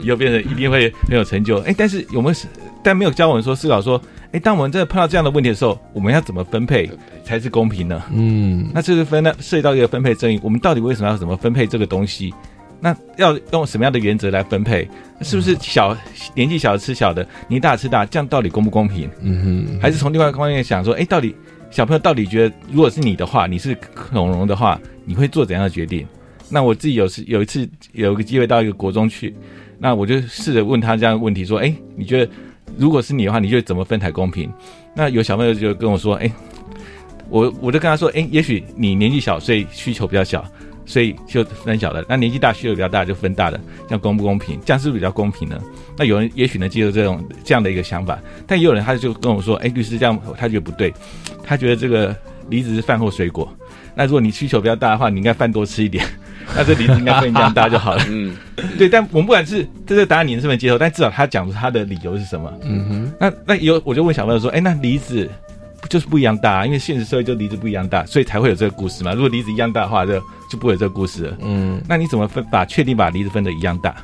[0.04, 1.58] 以后变成一定会很有成就。
[1.64, 2.36] 哎，但是有没有？
[2.84, 6.90] 但没有教我们说思考说，哎，当我们真的碰到这样的问题的时候，我们要怎么分配
[7.24, 8.02] 才是公平呢？
[8.12, 12.34] 嗯，那这是分呢涉及到一个分配争议，我们到底为什么要怎么分配这个东西？
[12.82, 14.88] 那要用什么样的原则来分配？
[15.22, 15.96] 是不是小
[16.34, 19.10] 年纪小的吃小的，年纪大吃大，这样到底公不公平？
[19.22, 21.36] 嗯哼，还是从另外一个方面想说，哎，到底
[21.70, 26.08] 小朋友到底觉得，如果是你的话，你是恐龙的话，你会做怎样的决定？
[26.48, 29.36] 那我自己有时有一次有一个机会到一个国中去，
[29.78, 32.32] 那我就试着问他这样的问题，说，哎，你觉得
[32.80, 34.50] 如果是你的话，你就怎么分才公平？
[34.96, 36.32] 那有小朋友就跟我说，哎，
[37.30, 40.44] 我我就跟他说，哎，也许你年纪小，所以需求比较小。
[40.86, 44.60] 所以就分小的，那年纪大需求比较大就分大的，这样公不公平？
[44.66, 45.62] 这样是不是比较公平呢？
[45.96, 50.92] 那有人也许能接受这种这样的一个想法，但也有人他就跟我说：“哎，律师这样他觉得不对，
[51.44, 52.16] 他觉得这个
[52.50, 53.48] 梨子是饭后水果，
[53.94, 56.04] 那如果你需求比较大的话，你应该饭多吃一点，
[56.56, 58.04] 那这梨子应该分这样大就好了。
[58.10, 58.36] ”嗯，
[58.78, 58.90] 对。
[58.90, 62.52] 但我们不管是这个答案你是不能接受，但至少他讲出他的理由是什么。
[62.64, 63.14] 嗯哼。
[63.20, 65.30] 那那有我就问小朋友说：“哎，那梨子？”
[65.90, 69.14] 就是不一样大，啊因为现实社会就梨子不一样大，所以才会有这个故事嘛。
[69.14, 70.20] 如果梨子一样大的话，就
[70.52, 71.38] 就不会有这个故事了。
[71.40, 73.96] 嗯，那你怎么分把确定把梨子分的一样大？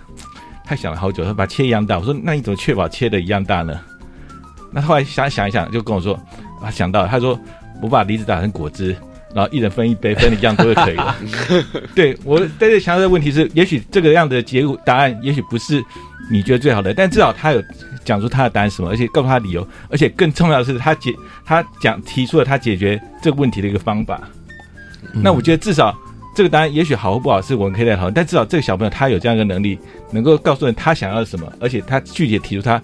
[0.63, 1.99] 他想了好久，他把切一样大。
[1.99, 3.77] 我说那你怎么确保切的一样大呢？
[4.71, 6.17] 那后来想想一想，就跟我说
[6.63, 7.38] 啊，想到他说
[7.81, 8.95] 我把梨子打成果汁，
[9.36, 11.15] 然后一人分一杯，分的一样多就可以了。
[11.93, 15.84] 对我在这强调的问题是，也许这个样的结果答案，也许不是
[16.32, 17.62] 你觉得最好的，但至少他有。
[18.06, 21.12] 讲出他的答案什么，而且告诉他理由，而且更重要的是，他解
[21.43, 24.21] 他讲提出了他解决这个问题的一个方法。
[25.12, 25.91] 那我觉得至少
[26.36, 29.80] 这个答案也许好或不好是我们可以再讨论，但至少这个小朋友他有这样一个能力，
[30.12, 32.80] 能够告诉人他想要什么，而且他具体提出他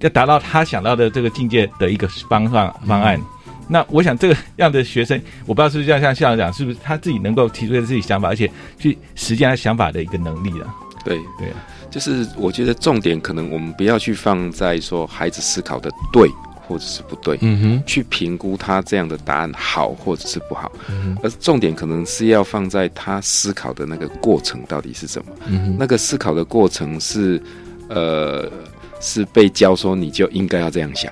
[0.00, 3.18] 要达到他想到的这个境界的一个方法方案。
[3.68, 10.66] 那我想这个样的学生，我不知道是不是像像校长讲，是不是他自己能够提出自己想法，而且去实践他想法的一个能力了？
[11.04, 11.16] 对。
[11.38, 11.52] 对。
[11.90, 16.28] 就是我觉得重点可能我们不要去放在说孩子思考的对
[16.66, 27.42] 或者是不对，嗯哼，去评估他这样的答案好或者是不好，嗯而重点可能是要放在他思考的那个过程到底是什么，嗯哼，那个思考的过程是，
[27.88, 28.52] 呃，
[29.00, 31.10] 是被教说你就应该要这样想，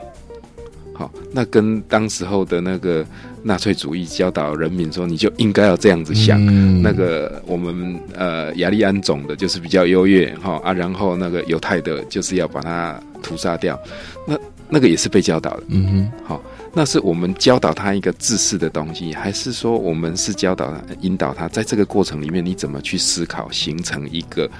[0.96, 3.04] 好，那跟当时候的那个。
[3.42, 6.36] 纳粹主义教导人民说，你就应该要这样子想。
[6.82, 13.78] 那个我们呃雅利安种的就是比较优越哈啊，然后那个犹太的就是要把它屠杀掉。
[14.26, 14.36] 那
[14.68, 15.62] 那个也是被教导的。
[15.68, 24.50] 嗯哼，好，那是我们教导他一个自私的东西，还是说我们是教导他引导他在这个过程里面你怎么去思考，形成一个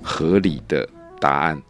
[0.00, 0.88] 合理的
[1.20, 1.60] 答案？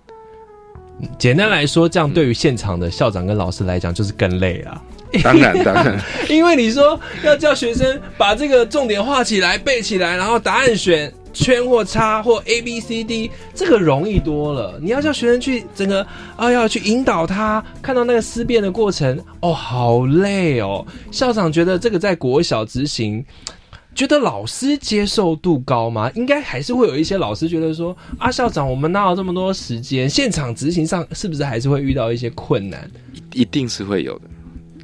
[1.18, 4.80] 简单来说，这样对于现场的校长跟老师来讲，就是更累啊。
[5.24, 5.98] 当然，当然，
[6.30, 14.78] 因为你说要叫学生把这个重点画起来、背起来，然后答案选圈或叉或 A B C D，这个容易多了。
[14.80, 20.86] 你要叫学生去整个啊，要去引导他看到那个思辨的过程，哦，好累哦。
[21.10, 23.24] 校长觉得这个在国小执行，
[23.94, 26.10] 觉得老师接受度高吗？
[26.14, 30.08] 应该还是会有一些老师觉得说啊，校长，我们哪有这么多时间？
[30.08, 32.90] 现场执行上是不是还是会遇到一些困难？
[33.32, 34.24] 一定是会有的。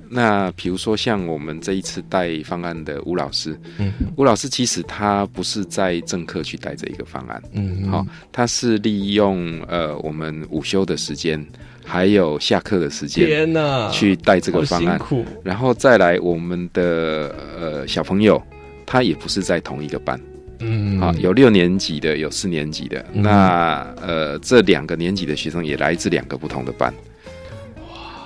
[0.08, 11.44] 那比如说像我们这一次带方案的吴老师，嗯，吴老师其实他不是在正课去带这一个方案，嗯，好，他是利用呃我们午休的时间，
[11.84, 15.00] 还有下课的时间，天哪，去带这个方案，
[15.42, 18.40] 然后再来我们的呃小朋友，
[18.86, 20.18] 他也不是在同一个班，
[20.60, 26.94] 嗯，好，有六年级的，有四年级的，那呃这两个年级的学生也来自两个不同的班。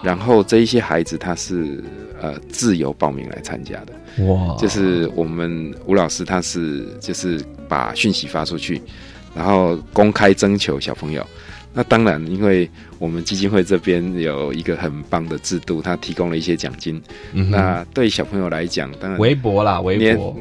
[0.02, 1.82] 然后这一些孩子他是
[2.20, 4.56] 呃自由报名来参加的，哇！
[4.56, 8.80] 就是我们吴老师他是就是把讯息发出去，
[9.34, 11.26] 然后公开征求小朋友。
[11.72, 12.68] 那当然，因为
[12.98, 17.00] 我们基金会这边有一个很棒的制度，它提供了一些奖金。
[17.32, 20.36] 那对小朋友来讲，当然微博啦，微博。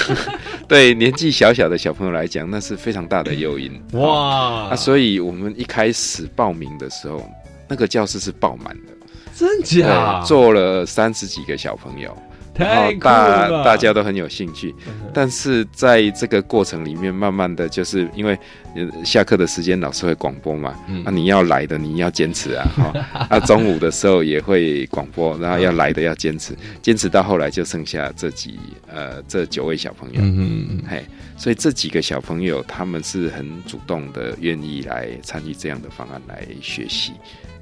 [0.68, 3.72] 对年纪小小的小朋友来讲，那是非常大的诱因。
[3.98, 4.68] 哇！
[4.70, 7.26] 那所以我们一开始报名的时候。
[7.70, 8.92] 那个教室是爆满的，
[9.36, 10.24] 真假？
[10.24, 12.16] 坐了三十几个小朋友，
[12.64, 13.64] 太酷大了。
[13.64, 14.74] 大家都很有兴趣。
[15.14, 18.38] 但是在这个过程里面，慢慢的就是因为
[18.74, 21.04] 呃下课的时间老师会广播嘛，嗯。
[21.04, 31.04] 啊你要来的你要坚持啊， 哈、啊中午的时候也会广播，然后要来的要坚持，坚持到后来就剩下这几呃这九位小朋友，嗯嗯嗯嘿，
[31.36, 37.12] 所以这几个小朋友他们是很主动的，愿意来参与这样的方案来学习，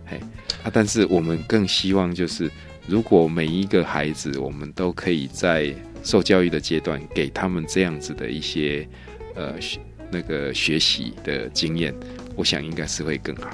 [0.05, 0.19] 嘿，
[0.65, 2.51] 啊，但是我们更希望就是，
[2.89, 5.75] 如果每一个孩子，我们都可以在
[6.05, 8.87] 受教育的阶段，给他们这样子的一些
[9.35, 9.81] 呃学
[10.11, 11.93] 那个学习的经验，
[12.37, 13.51] 我想应该是会更好。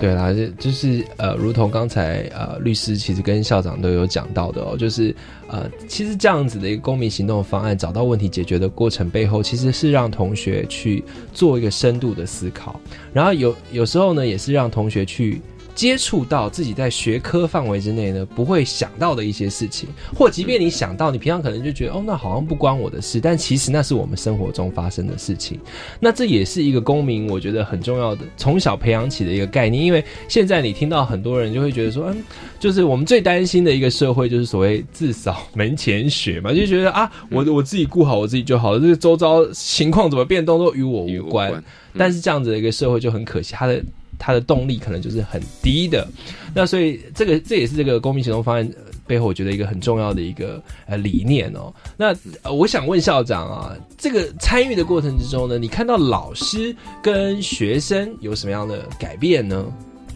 [0.00, 5.14] 对啦，就就是呃，如同刚才呃律师其实跟校长都有讲到的哦，就是
[5.48, 11.02] 呃，其实这样子的一个公民行动方案，找到问题解决的过程背后，其实是让同学去
[11.32, 12.80] 做一个深度的思考，
[13.12, 15.40] 然后有有时候呢，也是让同学去。
[15.78, 25.56] 接触到自己在学科范围之内呢，不会想到的一些事情，或即便你想到，你平常可能就觉得哦，那好像不关我的事，但其实那是我们生活中发生的事情。
[26.00, 29.80] 那这也是一个公民，我觉得很重要的，从小培养起的一个概念。
[29.84, 32.24] 因为现在你听到很多人就会觉得说，嗯，
[32.58, 41.62] 就是我们最担心的一个社会，就是所谓自扫门前雪嘛，就觉得啊，我我自己顾好我自己就好了，这个周遭情况怎么变动都与我无关。
[41.96, 43.80] 但是这样子的一个社会就很可惜，它的。
[44.18, 46.06] 它的动力可能就是很低的，
[46.54, 48.68] 那所以这个这也是这个公民行动方案
[49.06, 51.72] 背后，我觉得一个很重要的一个呃理念哦。
[51.96, 59.64] 那、呃、我想问校长啊，这个参与的过程之中呢，你看到老师跟学生有什么样的改变呢？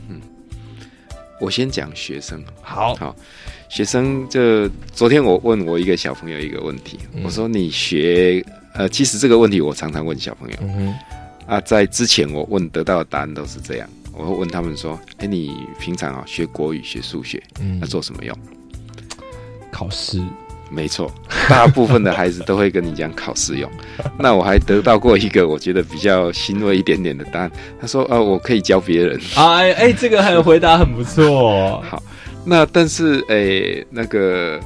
[0.09, 0.21] 嗯，
[1.41, 2.95] 我先讲学生，好。
[2.97, 3.17] 好，
[3.69, 7.23] 学生就昨天我问我一个小朋友一个问题，嗯。
[7.25, 8.45] 我说你学
[8.75, 10.57] 呃，其实这个问题我常常问小朋友。
[10.61, 10.93] 嗯
[11.53, 18.35] 啊，在之前我问得到的答案都是这样，我会问他们说：“哎，你平常啊学国语、学数学，嗯那做什么用？
[19.71, 20.23] 考试。”
[20.73, 21.13] 没错，
[21.51, 23.71] 大部分的孩子都会跟你讲考试用。
[24.19, 31.83] 那我还得到过一个我觉得比较欣慰一点点的答案，他说：“呃，我可以教别人。”哎哎，这个很回答很不错。
[31.83, 32.03] 好，
[32.47, 34.59] 那但是哎，那个。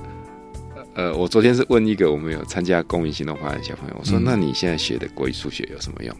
[0.96, 6.16] 呃，我昨天是问一个我们有参加公民行动方案的小朋友，我说：“嗯那你现在学的国语、数学有什么用？”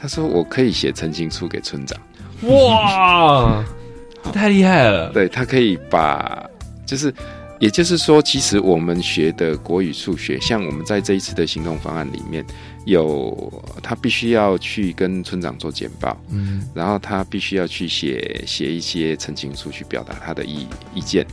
[0.00, 2.00] 他说：“我可以写陈情书给村长。”
[2.48, 3.62] 哇，
[4.32, 5.12] 太厉害了！
[5.12, 6.42] 对他可以把，
[6.86, 7.12] 就是，
[7.60, 12.42] 也就是说，其实我们学的国语、数学，像我们在这一次的行动方案里面
[12.86, 21.26] 有，他必须要去跟村长做简报，嗯，然后他必须要去写写一些陈情书去表达他的意意见。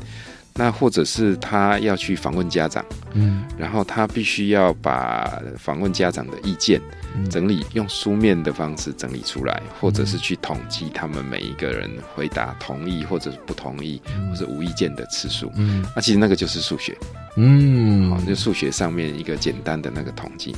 [0.57, 2.83] 那或者是他要去访问家长，
[3.13, 6.81] 嗯，然后他必须要把访问家长的意见
[7.29, 15.51] 整理，用书面的方式整理出来，或者是去统计他们每一个人回答同意或者是不同意，或者无意见的次数。
[15.55, 16.97] 嗯，那其实那个就是数学，
[17.35, 20.55] 嗯，好，就数学上面一个简单的那个统计。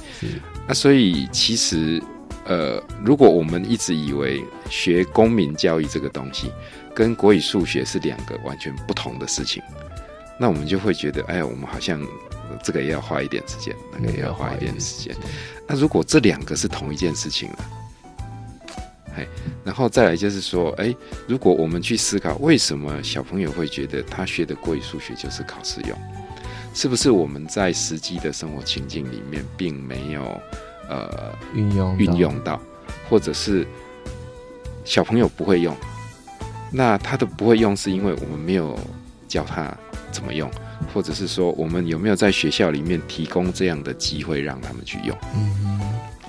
[0.67, 1.99] 那所以其实，
[2.47, 6.51] 呃，如果我们一直以为学公民教育这个东西
[6.95, 9.61] 跟国语、数学是两个完全不同的事情。
[10.39, 12.01] 那我们就会觉得，哎呀，我们好像
[12.63, 15.15] 这个也要花一点时间，那个也要花一点时间。
[15.67, 17.57] 那如果这两个是同一件事情了，
[19.17, 19.27] 哎，
[19.65, 20.95] 然后再来就是说，哎，
[21.27, 25.97] 如果我们去思考，为什么小朋友会觉得他学的国语、数学就是考试用？
[26.73, 30.39] 是不是我们在实际的生活情境里面并没有
[30.87, 32.59] 呃运用运用到，
[33.09, 33.67] 或者是
[34.85, 35.75] 小朋友不会用？
[36.71, 38.77] 那他的不会用，是因为我们没有
[39.27, 39.75] 教他。
[40.09, 40.49] 怎么用，
[40.93, 45.15] 或者是说我们有没有在学校里面提供这样的机会让他们去用？
[45.35, 45.79] 嗯，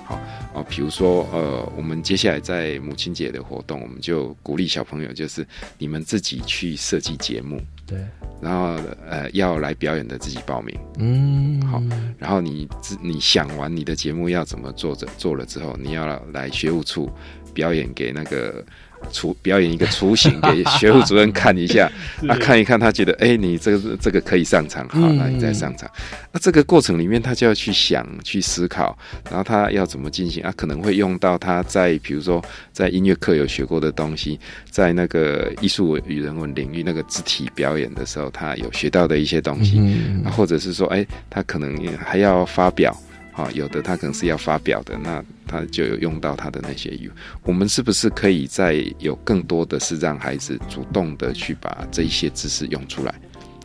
[0.05, 0.19] 好
[0.53, 5.45] 哦，比如说呃，我们接下来在母亲节的活动，我们就鼓励小朋友，就是
[5.77, 7.99] 你们自己去设计节目，对，
[8.41, 11.81] 然后呃要来表演的自己报名，嗯，好，
[12.17, 17.09] 然后你自你想完你的节目要怎么做着做了之后，你要来学务处
[17.53, 18.65] 表演给那个。
[19.11, 21.91] 雏表演一个雏形给学务主任看一下，
[22.27, 25.89] 他、啊、看一看，他觉得哎、欸，你这个这个可以上场，好，那你再上场。
[26.31, 28.97] 那这个过程里面，他就要去想、去思考，
[29.29, 30.53] 然后他要怎么进行啊？
[30.55, 34.39] 可能会用到他在比如说在音乐课有学过的东西，
[34.69, 42.95] 在那个艺术与人文领域那个肢体表演的时候，他有学到的一些东西，嗯、啊，或者是说，哎、欸，他可能还要发表。
[43.39, 47.09] 啊，有的他可能是要发表的，那他就有用到他的那些语。
[47.43, 53.15] 我们是不是可以再有更多的是让孩子主动的去把这一些知识用出来？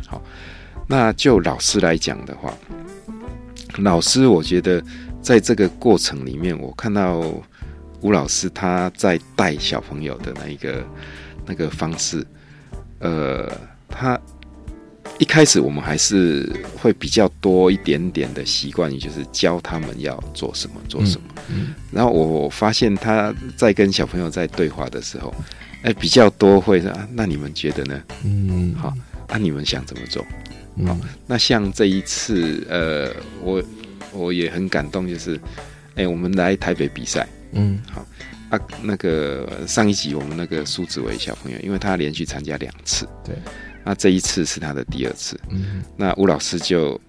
[0.07, 0.23] 好，
[0.87, 2.55] 那就老师来讲的话，
[3.79, 4.81] 老师我觉得
[5.21, 7.21] 在这个过程里面，我看到
[8.01, 10.87] 吴老师他在带小朋友的那一个
[11.47, 12.25] 那个方式，
[13.01, 13.51] 呃，
[13.89, 14.21] 他
[15.19, 21.27] 一开始我们还是会比较多一点点的习惯于，就是教他们要做什么做什么。
[21.49, 21.75] 嗯。
[21.93, 25.33] 然后我发现他在跟小朋友在对话的时候，
[25.83, 28.03] 哎，比较多会说啊，那你们觉得呢？
[28.25, 28.93] 嗯，好，
[29.29, 30.25] 啊，你们想怎么做？
[30.77, 30.87] 嗯。
[30.87, 33.11] 好，那像这一次，呃，
[33.41, 33.63] 我
[34.13, 35.39] 我也很感动，就是，
[35.95, 38.05] 哎，我们来台北比赛，嗯，好
[38.51, 43.37] 啊，那个上一集我们那个苏子伟小朋友，因为他连续参加两次，对，
[43.85, 47.01] 那这一次是他的第二次，嗯那吴老师就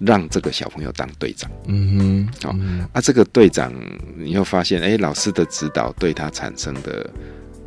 [0.00, 2.56] 让这个小朋友当队长，嗯哼好、
[2.92, 3.72] 啊，这个队长
[4.16, 7.08] 你会发现，哎，老师的指导对他产生的。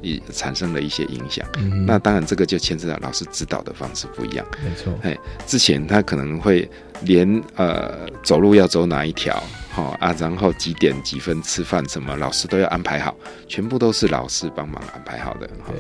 [0.04, 4.44] 一产生了一些影响，嗯那当然这个就牵涉到老师指导的方式不一样。
[4.64, 5.16] 没错，哎，
[5.46, 6.68] 之前他可能会
[7.04, 13.16] 连呃走路要走哪一条，好、啊，然后几点几分吃饭什么，老师都要安排好，
[13.48, 15.48] 全部都是老师帮忙安排好的。
[15.64, 15.72] 好，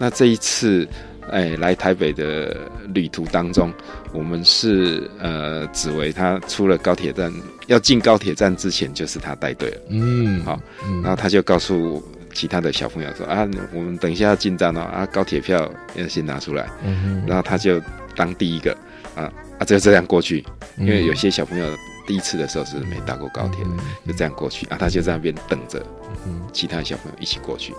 [0.00, 0.84] 那这一次，
[1.30, 2.56] 哎，来台北的
[2.92, 3.72] 旅途当中，
[4.12, 7.32] 我们是呃，紫薇他出了高铁站，
[7.66, 9.76] 要进高铁站之前，就是他带队了。
[9.88, 11.02] 嗯，好，嗯。
[11.02, 12.02] 然后他就告诉
[12.34, 16.68] 其他的小朋友说啊，我们等一下要进站哦，啊，高铁票要先拿出来。
[16.84, 17.80] 嗯然后他就
[18.16, 18.76] 当第一个
[19.14, 20.44] 啊啊，就这样过去，
[20.78, 21.76] 因为嗯有些小朋友
[22.06, 23.70] 第一次的时候是没搭过高铁的，
[24.06, 24.66] 就这样过去。
[24.66, 25.84] 啊，他就在那边等着
[26.26, 26.40] 嗯。
[26.52, 27.72] 其他小朋友一起过去，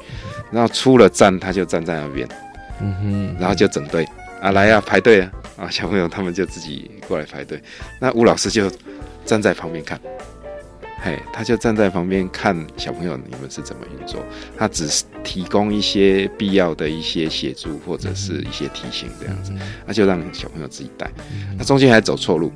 [0.51, 2.25] 然后出了站他就站在那边，
[2.81, 4.07] 嗯哼，然后就整队
[4.41, 5.31] 啊来啊排队啊。
[5.57, 7.61] 啊小朋友他们就自己过来排队，
[7.99, 8.71] 那吴老师就
[9.25, 9.99] 站在旁边看。
[11.03, 14.23] 嘿，他就站在旁边看小朋友你们是怎么运作，
[14.57, 19.51] 他只是提供一些必要的一些协助或者是一些提醒这样子，
[19.85, 21.09] 那就让小朋友自己带。
[21.57, 22.51] 那中间还走错路，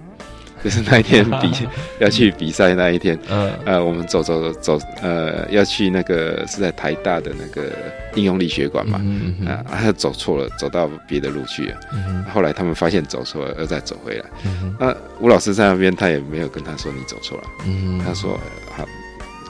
[0.63, 1.51] 就是那一天比
[1.99, 7.71] 要去比赛那一天，嗯呃，我们走走走，呃，要去那个是在台大的那个
[8.15, 11.77] 应用力学馆嘛，嗯嗯啊，他走错了，走到别的路去了。
[11.93, 14.25] 嗯后来他们发现走错了，又再走回来。
[14.45, 18.39] 嗯那吴老师在那边，他也没有跟他说你走错了，嗯他说
[18.75, 18.85] 好，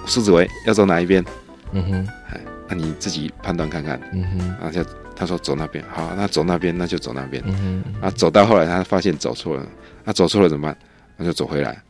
[0.06, 1.24] 苏子维要走哪一边？
[1.72, 4.00] 嗯哼，哎，那你自己判断看看。
[4.14, 4.84] 嗯哼，啊，就
[5.16, 7.42] 他说走那边，好，那走那边，那就走那边。
[7.46, 9.66] 嗯哼，啊，走到后来他发现走错了，
[10.04, 10.78] 那走错了怎么办？
[11.18, 11.82] 那就走回来。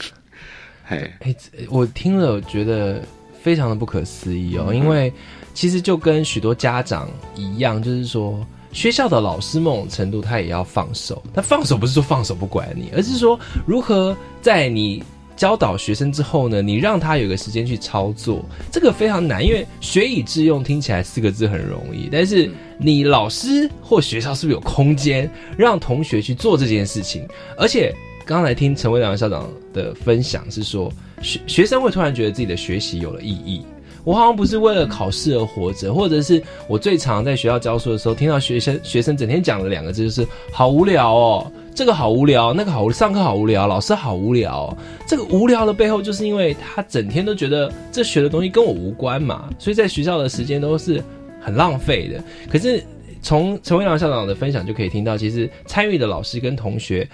[0.84, 1.34] 嘿，哎，
[1.68, 3.02] 我听了觉得
[3.42, 5.12] 非常的不可思议哦，因为
[5.52, 15.02] 其实就跟许多家长一样，就是说学校的老师某种程度他也要放手，但放手不是说放手不管你，而是说如何在你。
[15.36, 18.42] 教导学生之后呢，你让他有个时间去操作，
[18.72, 27.28] 这个非常难，因为学以致用听起来四个字很容易，但是你老师或学校是不是有空间让同学去做这件事情？
[27.58, 27.94] 而且
[28.26, 33.64] 刚才听陈伟良校长的分享是说，学学生会突然觉得自己的学习有了意义。
[34.02, 51.02] 我好像不是为了考试而活着，或者是我最常在学校教书的时候，听到学生学生整天讲的两个字就是“好无聊哦”，这个好无聊，那个好，上课好无聊，老师好无聊、这个无聊的背后，就是因为他整天都觉得这学的东西跟我无关嘛，所以在学校的时间都是
[51.40, 52.22] 很浪费的。
[52.48, 52.82] 可是
[53.22, 57.08] 从陈伟良校长的分享就可以听到，其实参与的老师跟同学，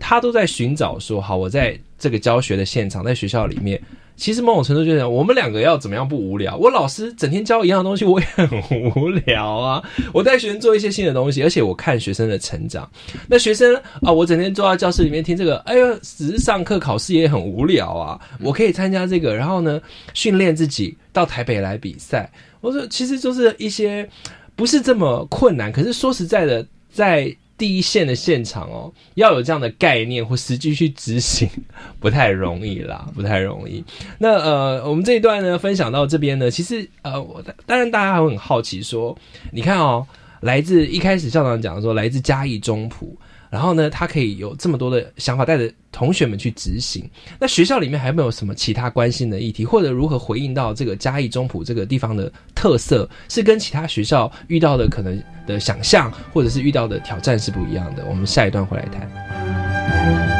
[0.00, 3.80] 他都在寻找说，好，我在这个教学的现场，在学校里面。
[4.16, 6.54] 其实某种程度就是我们两个要怎么样不无聊？
[6.58, 8.46] 我老师整天教一样东西，我也很
[8.94, 9.82] 无聊啊。
[10.12, 12.86] 我带学生做一些新的东西，而且我看学生的成长。
[13.26, 18.20] 那学生啊，我整天坐在教室里面听这个，哎呀，只是上课考试也很无聊啊。
[18.40, 19.80] 我可以参加这个，然后呢，
[20.12, 22.30] 训练自己到台北来比赛。
[22.60, 24.06] 我说，其实就是一些
[24.54, 27.34] 不是这么困难，可是说实在的，在。
[27.60, 31.46] 第一线的现场哦，要有这样的概念或实际去执行，
[32.00, 33.84] 不太容易啦，不太容易。
[34.18, 39.14] 那呃，我们这一段呢分享到这边呢，其实呃，我当然大家还会很好奇说，
[39.52, 40.06] 你看哦，
[40.40, 43.14] 来自一开始校长讲说来自嘉义中埔，
[43.50, 47.10] 然后呢，他可以有这么多的想法带着同学们去执行。
[47.38, 58.04] 那学校里面还有没有什么其他关心的议题，或者如何回应到这个嘉义中埔这个地方的特色，是跟其他学校遇到的可能的想象，或者是遇到的挑战是不一样的？
[58.08, 60.39] 我们下一段回来谈。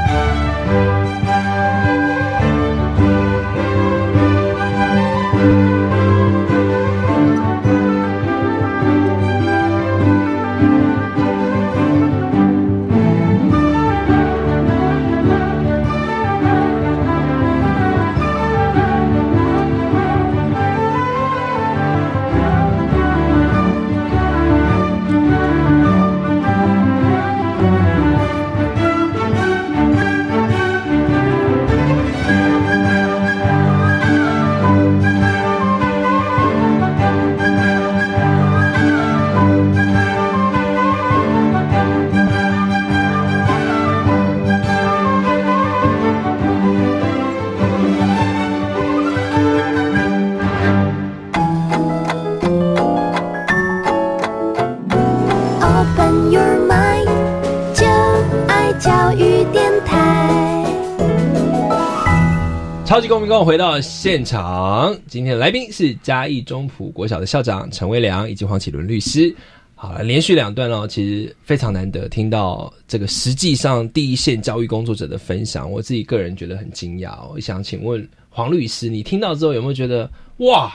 [63.11, 69.35] 公民跟我回到现场，今天的来宾是嘉义中埔国小的校长陈威良以及黄启伦律师。
[69.75, 77.33] 好了，连续两段哦，其实非常难得听到这个实际上第一线教育工作者的分享，我自己个人觉得很惊讶哦。
[77.35, 80.73] 我想请问黄律师，你听到之后有没有觉得哇？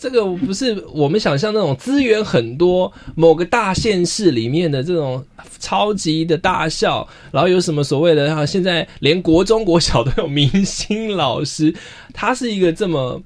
[0.00, 5.22] 这个不是我们想象那种资源很多，某个大县市里面的这种
[5.58, 11.74] 超级的大校，然后有什么所谓的哈，现在连国中国小都有明星老师，
[12.14, 13.22] 他是一个这么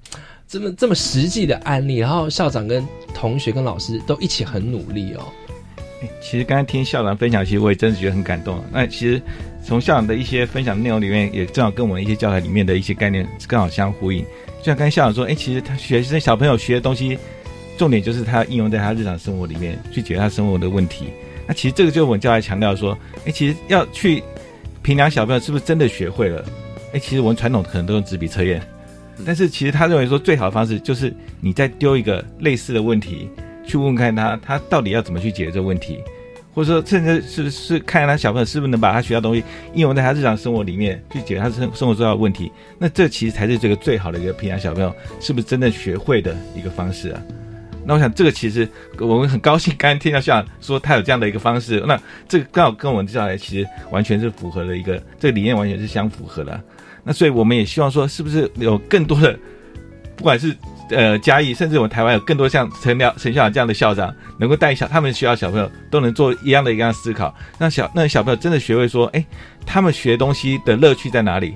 [0.49, 5.23] 这么这么实际的案例，然后校长跟同学跟老师都一起很努力哦。
[6.21, 8.61] 其实刚才听校长分享，其实我也真的觉得很感动。
[8.73, 9.23] 那其实
[9.65, 14.25] 从校长的一些分享内容里面，也正好跟我们一些教材里面的一些概念正好相呼应。
[14.65, 17.19] 就像刚才校长说，哎，其实他学生小朋友学的东西，
[17.77, 21.09] 重点就是他应用在他日常生活里面，去解决他生活的问题。
[21.47, 22.97] 那其实这个就是我们教来强调说，
[23.27, 24.25] 哎，其实要去
[24.81, 26.43] 评量小朋友是不是真的学会了。
[26.95, 28.63] 哎，其实我们传统可能都用纸笔测验，
[29.27, 33.29] 但是其实他认为说最好的方式就是你再丢一个类似的问题，
[33.67, 35.99] 去问看他，他到底要怎么去解决这个问题。
[36.55, 39.43] 或者说，甚至是是看他小朋友是不是能把他学到东西
[39.73, 42.53] 应用在他日常生活里面，去解决他生生活重要的问题。
[42.79, 47.21] 那这其实才是这个最好的一个培养小朋友是不是真正学会的一个方式啊？
[47.85, 56.63] 那我想这个其实我们很高兴，刚刚听到校长说他有这样的一个方式，那这个刚好跟我们接下来其实完全是符合的一个这个理念，完全是相符合的。
[57.03, 59.37] 那所以我们也希望说，是不是有更多的，
[60.15, 60.57] 不管是。
[60.91, 69.25] 呃，嘉义甚至我们台湾有更多像陈廖陈校长这样的校长，能够带小他们学校小朋友都能做一样的一样思考，让小那小朋友真的学会说，哎，
[69.65, 71.55] 他们学东西的乐趣在哪里？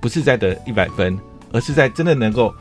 [0.00, 1.16] 不是在得一百分，
[1.52, 2.52] 而是在真的能够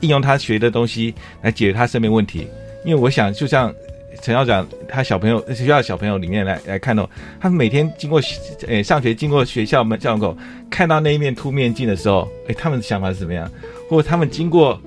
[0.00, 2.46] 应用他学的东西来解决他生命问题。
[2.84, 3.74] 因为我想，就像
[4.22, 7.08] 陈校长他小朋友学校的小朋友里面来来看到，
[7.40, 8.20] 他们每天经过
[8.66, 10.36] 诶上学经过学校门校门口，
[10.68, 13.50] 看到那一面凸面镜的时候，哎，他们的想法是怎么样？
[13.88, 14.78] 或者他们经过。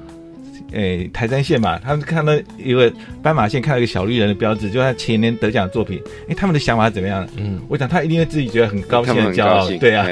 [0.71, 2.91] 诶，台山县嘛，他们看到一个
[3.21, 6.01] 斑马线，看到一个小绿人的标志，就他前年得奖作品。
[6.29, 7.27] 哎，他们的想法怎么样？
[7.37, 9.67] 嗯，我想他一定会自己觉得很高兴、很骄傲。
[9.79, 10.05] 对啊，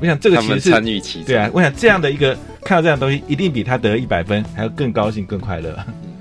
[0.00, 0.70] 我想这个其实是。
[1.24, 5.78] 对啊，我想这样的一个看到这样的东西，一定比他得一百分还要更高兴、更快乐。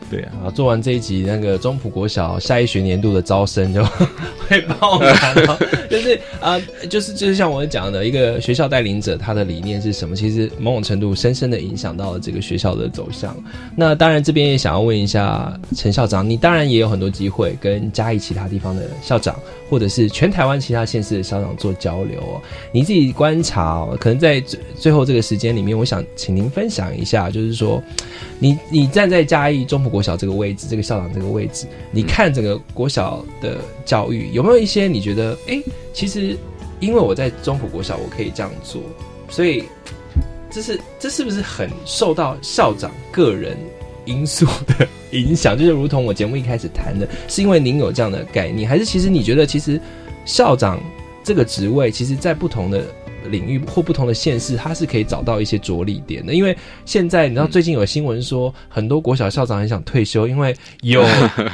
[0.10, 3.84] 对啊，做完这一集，那个中埔国小下一学年度的招生就
[4.50, 5.60] 会爆满了。
[5.90, 10.16] 就是啊，就是就是像我讲的，一个学校带领者，他的理念是什么？
[10.16, 13.36] 其实某种程度深深的影响到了这个学校的走向。
[13.76, 19.38] 那当然，这边也想要问一下陈校长，你当然也有很多机会跟嘉义其他地方的校长，
[19.70, 22.20] 或者是全台湾其他县市的校长做交流。
[22.20, 22.42] 哦。
[22.72, 27.82] 你自己观察哦，可能在最最后这个时间里面，我想请您分享一下，就是说，
[28.40, 30.00] 你你站在嘉义中埔国。
[30.00, 35.62] 小这个位置，这个校长这个位置，你看整个国小的教育有没有一些你觉得，哎，
[35.94, 36.38] 其实
[36.80, 38.82] 因为我在中普国小，我可以这样做，
[39.30, 39.66] 所以
[40.50, 43.58] 这是这是不是很受到校长个人
[44.10, 45.58] 因素的影响？
[45.58, 49.80] 就是如同我节目一开始谈的，是因为您有这样的概念，还是其实你觉得其实
[50.26, 50.82] 校长
[51.24, 52.84] 这个职位，其实在不同的。
[53.30, 56.34] 领域或不同的县市，他是可以找到一些着力点的。
[56.34, 61.06] 因为现在你知道，最近有新闻说，很多国小校长很想退休，因为 有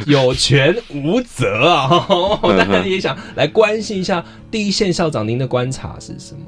[0.06, 2.08] 有权无责啊。
[2.43, 6.45] 当然也想来关心一下第一线校长，您的观察是什么？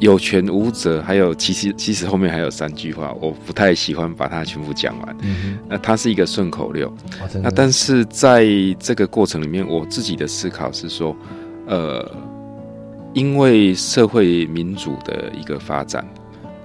[0.00, 5.16] 有权无责，还有其实其实后面还有三句话，我不太喜欢把它全部讲完。
[5.22, 6.92] 嗯那它是一个顺口溜。
[7.40, 8.44] 那但是在
[8.80, 11.16] 这个过程里面，我自己的思考是说，
[11.66, 12.10] 呃。
[13.12, 16.06] 因为社会民主的一个发展，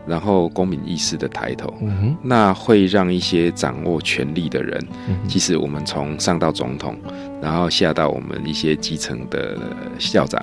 [0.05, 4.79] 然后公民意识的抬头，嗯那会让一些掌握权力的人，
[5.27, 6.95] 其实我们从上到总统，
[7.41, 9.57] 然后下到我们一些基层的
[9.97, 10.39] 校长，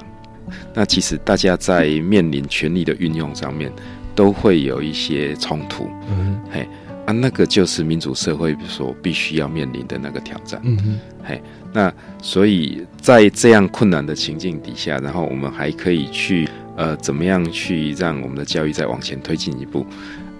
[0.74, 3.72] 那其实大家在面临权力的运用上面，
[4.14, 5.88] 都会有一些冲突。
[6.08, 6.68] 嗯嘿，
[7.06, 10.60] 啊，那个就是民主社会所必须要面临的那个挑战。
[10.64, 11.42] 嗯嘿。
[11.72, 19.86] 那所以在这样困难的情境底下，然后我们还可以去呃怎么样去让我们的教育再往前推进一步？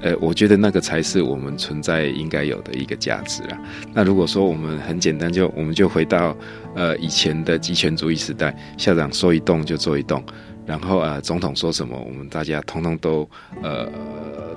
[0.03, 3.59] 呃，我觉得那个才是我们存在应该有的一个价值啊。
[3.95, 6.37] 那如果说我们很简单，就我们就回到
[6.75, 10.23] 呃以前的集权主义时代，校长说一动就做一动，
[10.67, 13.29] 然后呃总统说什么，我们大家通通都
[13.63, 13.89] 呃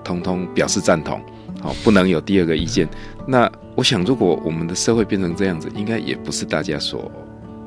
[0.03, 1.21] 通通表示赞同。
[1.61, 2.87] 好，不能有第二个意见。
[3.27, 7.11] 那我想，如果我们的社会变成这样子，应该也不是大家所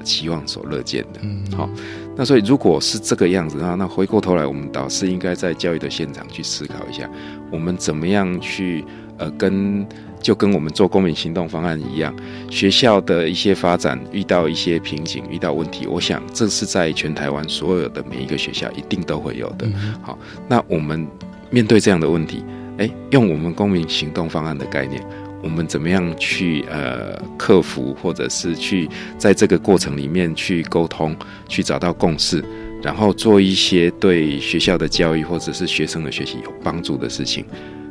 [0.02, 1.20] 期望、所乐见的。
[1.22, 1.68] 嗯，好。
[2.16, 7.08] 那所以，如果是这个样子，那那回过头来，我们导师应该在教育的现场去思考一下，
[7.50, 8.84] 我们怎么样去
[9.18, 9.86] 呃，跟
[10.20, 12.12] 就跟我们做公民行动方案一样，
[12.50, 19.68] 学校的一些发展遇到一些瓶颈、遇到问题，我想这是在全台湾所有的每一个学校一定都会有的。
[20.02, 20.18] 好，
[20.48, 21.06] 那我们。
[21.50, 22.44] 面对这样的问题，
[22.76, 25.02] 哎，用我们公民行动方案的概念，
[25.42, 31.14] 我们怎么样去呃克服，或者是去在这个过程里面去沟通，
[31.48, 32.44] 去找到共识，
[32.82, 37.44] 然后做一些对学校的教育或者是学生的学习有帮助的事情。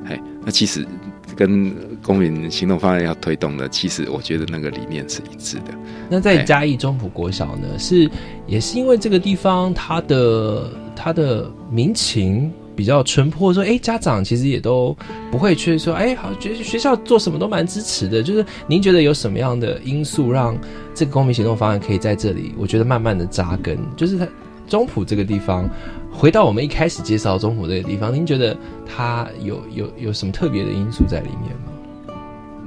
[0.06, 0.86] 哎，那其实
[1.36, 5.74] 跟公民行动方案要推动的，其实我觉得那个理念是一致的。
[6.10, 8.10] 那在嘉义中埔国小呢，是
[8.46, 14.96] 也是因为这个地方它的它的民情比较淳朴，说哎，家长其实也都
[15.32, 18.22] 不会去说哎，好，觉得学校做什么都蛮支持的。
[18.22, 20.56] 就是您觉得有什么样的因素让
[20.94, 22.54] 这个公民行动方案可以在这里？
[22.56, 24.28] 我觉得慢慢的扎根，就是它
[24.68, 25.68] 中埔这个地方。
[26.12, 28.56] 回到我们一开始介绍中埔这个地方，您觉得
[28.86, 32.16] 它有有有什么特别的因素在里面吗？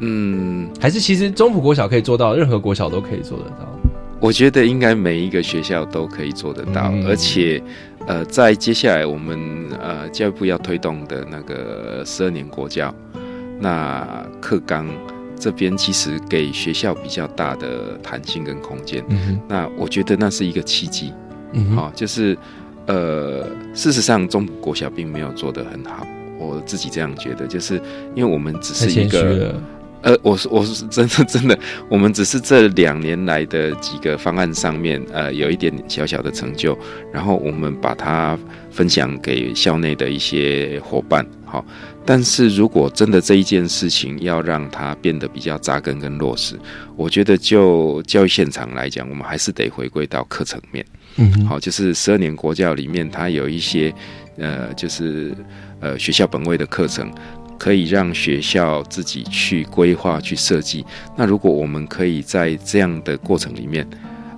[0.01, 3.69] 嗯，还是其实中埔国小可以做到，任何国小都可以做得到。
[4.21, 7.61] 我觉得应该每一个学校都可以做得到，而且，
[8.07, 12.95] 呃，在接下来我们呃教育部要推动的那个十二年国教，
[13.61, 14.89] 那课纲
[15.39, 19.05] 这边其实给学校比较大的弹性跟空间。
[19.09, 21.13] 嗯那我觉得那是一个契机。
[21.53, 22.37] 嗯好，就是。
[22.87, 26.05] 呃，事实上，中国小并没有做得很好，
[26.39, 27.81] 我自己这样觉得，就是
[28.17, 29.55] 因为我们只是一个，
[30.03, 36.77] 呃，我是我是真的 真的，我们只是这两年来的几个方案上面，呃，有一点小小的成就，
[37.13, 38.39] 然后我们把它
[38.71, 41.65] 分享给校内的一些伙伴，好，
[42.07, 46.59] 但是如果真的这一件事情要让它变得比较扎根跟落实，
[46.97, 50.85] 我觉得就教育现场来讲，我们还是得回归到课程面。
[51.17, 53.93] 嗯，好，就是十二年国教里面，它有一些，
[54.39, 55.35] 呃，就是
[55.81, 57.13] 呃学校本位的课程，
[57.61, 60.83] 可以让学校自己去规划、去设计。
[61.15, 63.87] 那如果我们可以在这样的过程里面，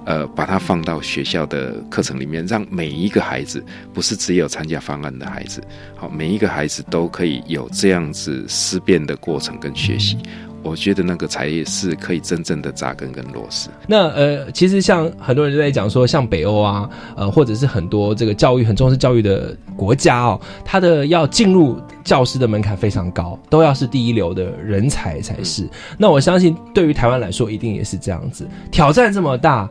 [0.04, 3.64] 呃，把它放到学校的课程里面，让每一个孩子，
[3.94, 5.62] 不是只有参加方案的孩子，
[5.94, 10.18] 好，每一个孩子都可以有这样子思辨的过程跟学习。
[10.62, 13.68] 我觉得那个才是可以真正的扎根跟落实。
[13.86, 25.68] 那呃，其实像很多人都在讲说，像北欧啊，呃，或者是很多这个教育很重视教育的国家哦，它的要进入教师的门槛非常高，都要是第一流的人才才是。
[25.98, 28.46] 那我相信，对于台湾来说，一定也是这样子。
[28.70, 29.68] 挑战这么大，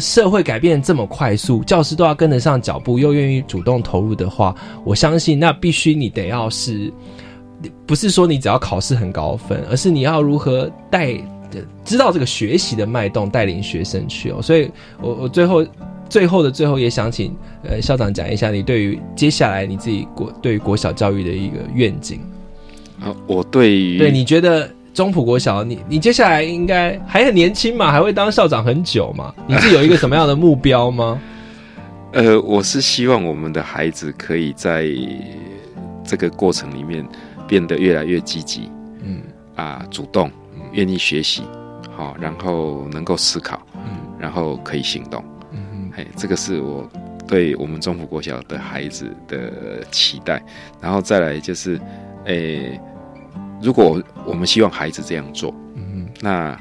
[0.00, 6.92] 社会改变这么快速，教师都要跟得上脚步，又愿意主动投入的话，我相信那必须你得要是。
[7.86, 11.14] 不是说你只要考试很高分，而是你要如何带
[11.84, 14.40] 知道这个学习的脉动，带领学生去哦。
[14.40, 15.66] 所以，我我最后
[16.08, 17.34] 最后的最后也想请
[17.64, 22.20] 呃校长讲一下你对于接下来你自己国对于国小教育的一个愿景。
[23.00, 29.34] 啊，我对于对你觉得中普国小，你你接下来应该还很年轻嘛，还会当校长很久嘛？
[29.46, 31.20] 你是有一个什么样的目标吗？
[32.12, 34.86] 呃，我是希望我们的孩子可以在
[36.04, 37.06] 这个过程里面。
[37.48, 38.70] 变得越来越积极，
[39.02, 39.22] 嗯。
[39.56, 40.30] 啊，主动，
[40.70, 41.42] 愿意学习，
[41.90, 45.20] 好，然后能够思考，嗯，然后可以行动，
[45.50, 46.88] 嗯，嘿，这个是我
[47.26, 50.40] 对我们中府国小的孩子的期待，
[50.80, 51.76] 然后再来就是，
[52.26, 52.80] 诶，
[53.60, 56.56] 如果我们希望孩子这样做，嗯，那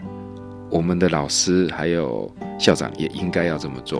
[0.71, 2.27] 我们的老师还有
[2.57, 3.99] 校长也应该要这么做，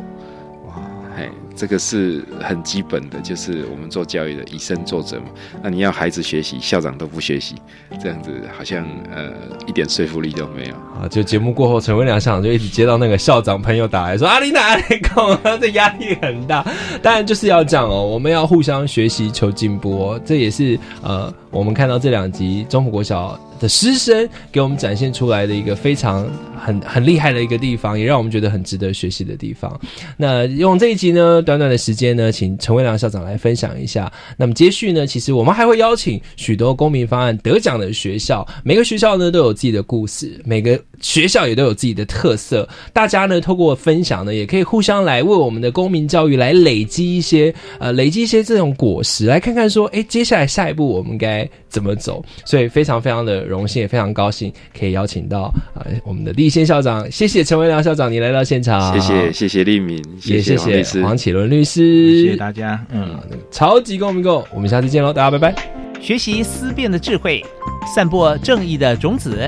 [0.66, 0.74] 哇，
[1.16, 1.30] 嘿。
[1.58, 5.26] 这个是很基本的，就是我们做教育的以身作则嘛。
[5.64, 7.56] 那你要孩子学习，校长都不学习，
[8.00, 9.34] 这样子好像呃
[9.66, 11.08] 一点说服力都没有啊。
[11.10, 16.64] 就节目过后，陈文良校长就一直接到那个校长朋友打来说：“阿丽娜，阿丽空，这压力很大。”
[17.02, 20.22] 当然就是要这样哦，我们要互相学习求进步哦。
[20.24, 23.40] 这也是呃，我们看到这两集中普国小。
[23.60, 29.82] 的师生给我们展现出来的一个非常很很厉害的一个地方，也让我们觉得很值得学习的地方。
[30.16, 34.12] 那用这一集呢，短短的时间呢，请陈伟良校长来分享一下。
[34.36, 42.68] 那么接续呢，其实我们还会邀请许多公民方案得奖的学校，每个学校呢都有自己的故事，每个学校也都有自己的特色。
[42.92, 52.22] 大家呢透过分享呢，也可以互相来为我们的公民教育来累积一些呃累积一些这种果实，来看看说，哎，接下来下一步我们该怎么走。
[52.44, 53.38] 所以非常非常的。
[53.48, 55.44] 荣幸也非常高兴可以邀请到
[55.74, 63.16] 啊我们的立宪校长，谢谢陈维良校长，你来到现场，谢谢谢谢立敏，也谢谢黄启伦律师，谢谢大家，嗯，
[63.52, 65.54] 超级公民购，我们下次见喽，大家拜拜。
[66.02, 67.46] 学习思辨的智慧，
[67.94, 69.48] 散播正义的种子。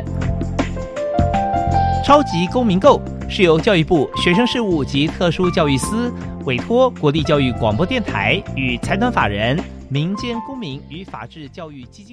[2.06, 6.14] 超级公民购是由教育部学生事务及特殊教育司
[6.46, 9.60] 委托国立教育广播电台与财团法人
[9.90, 12.08] 民间公民与法治教育基金。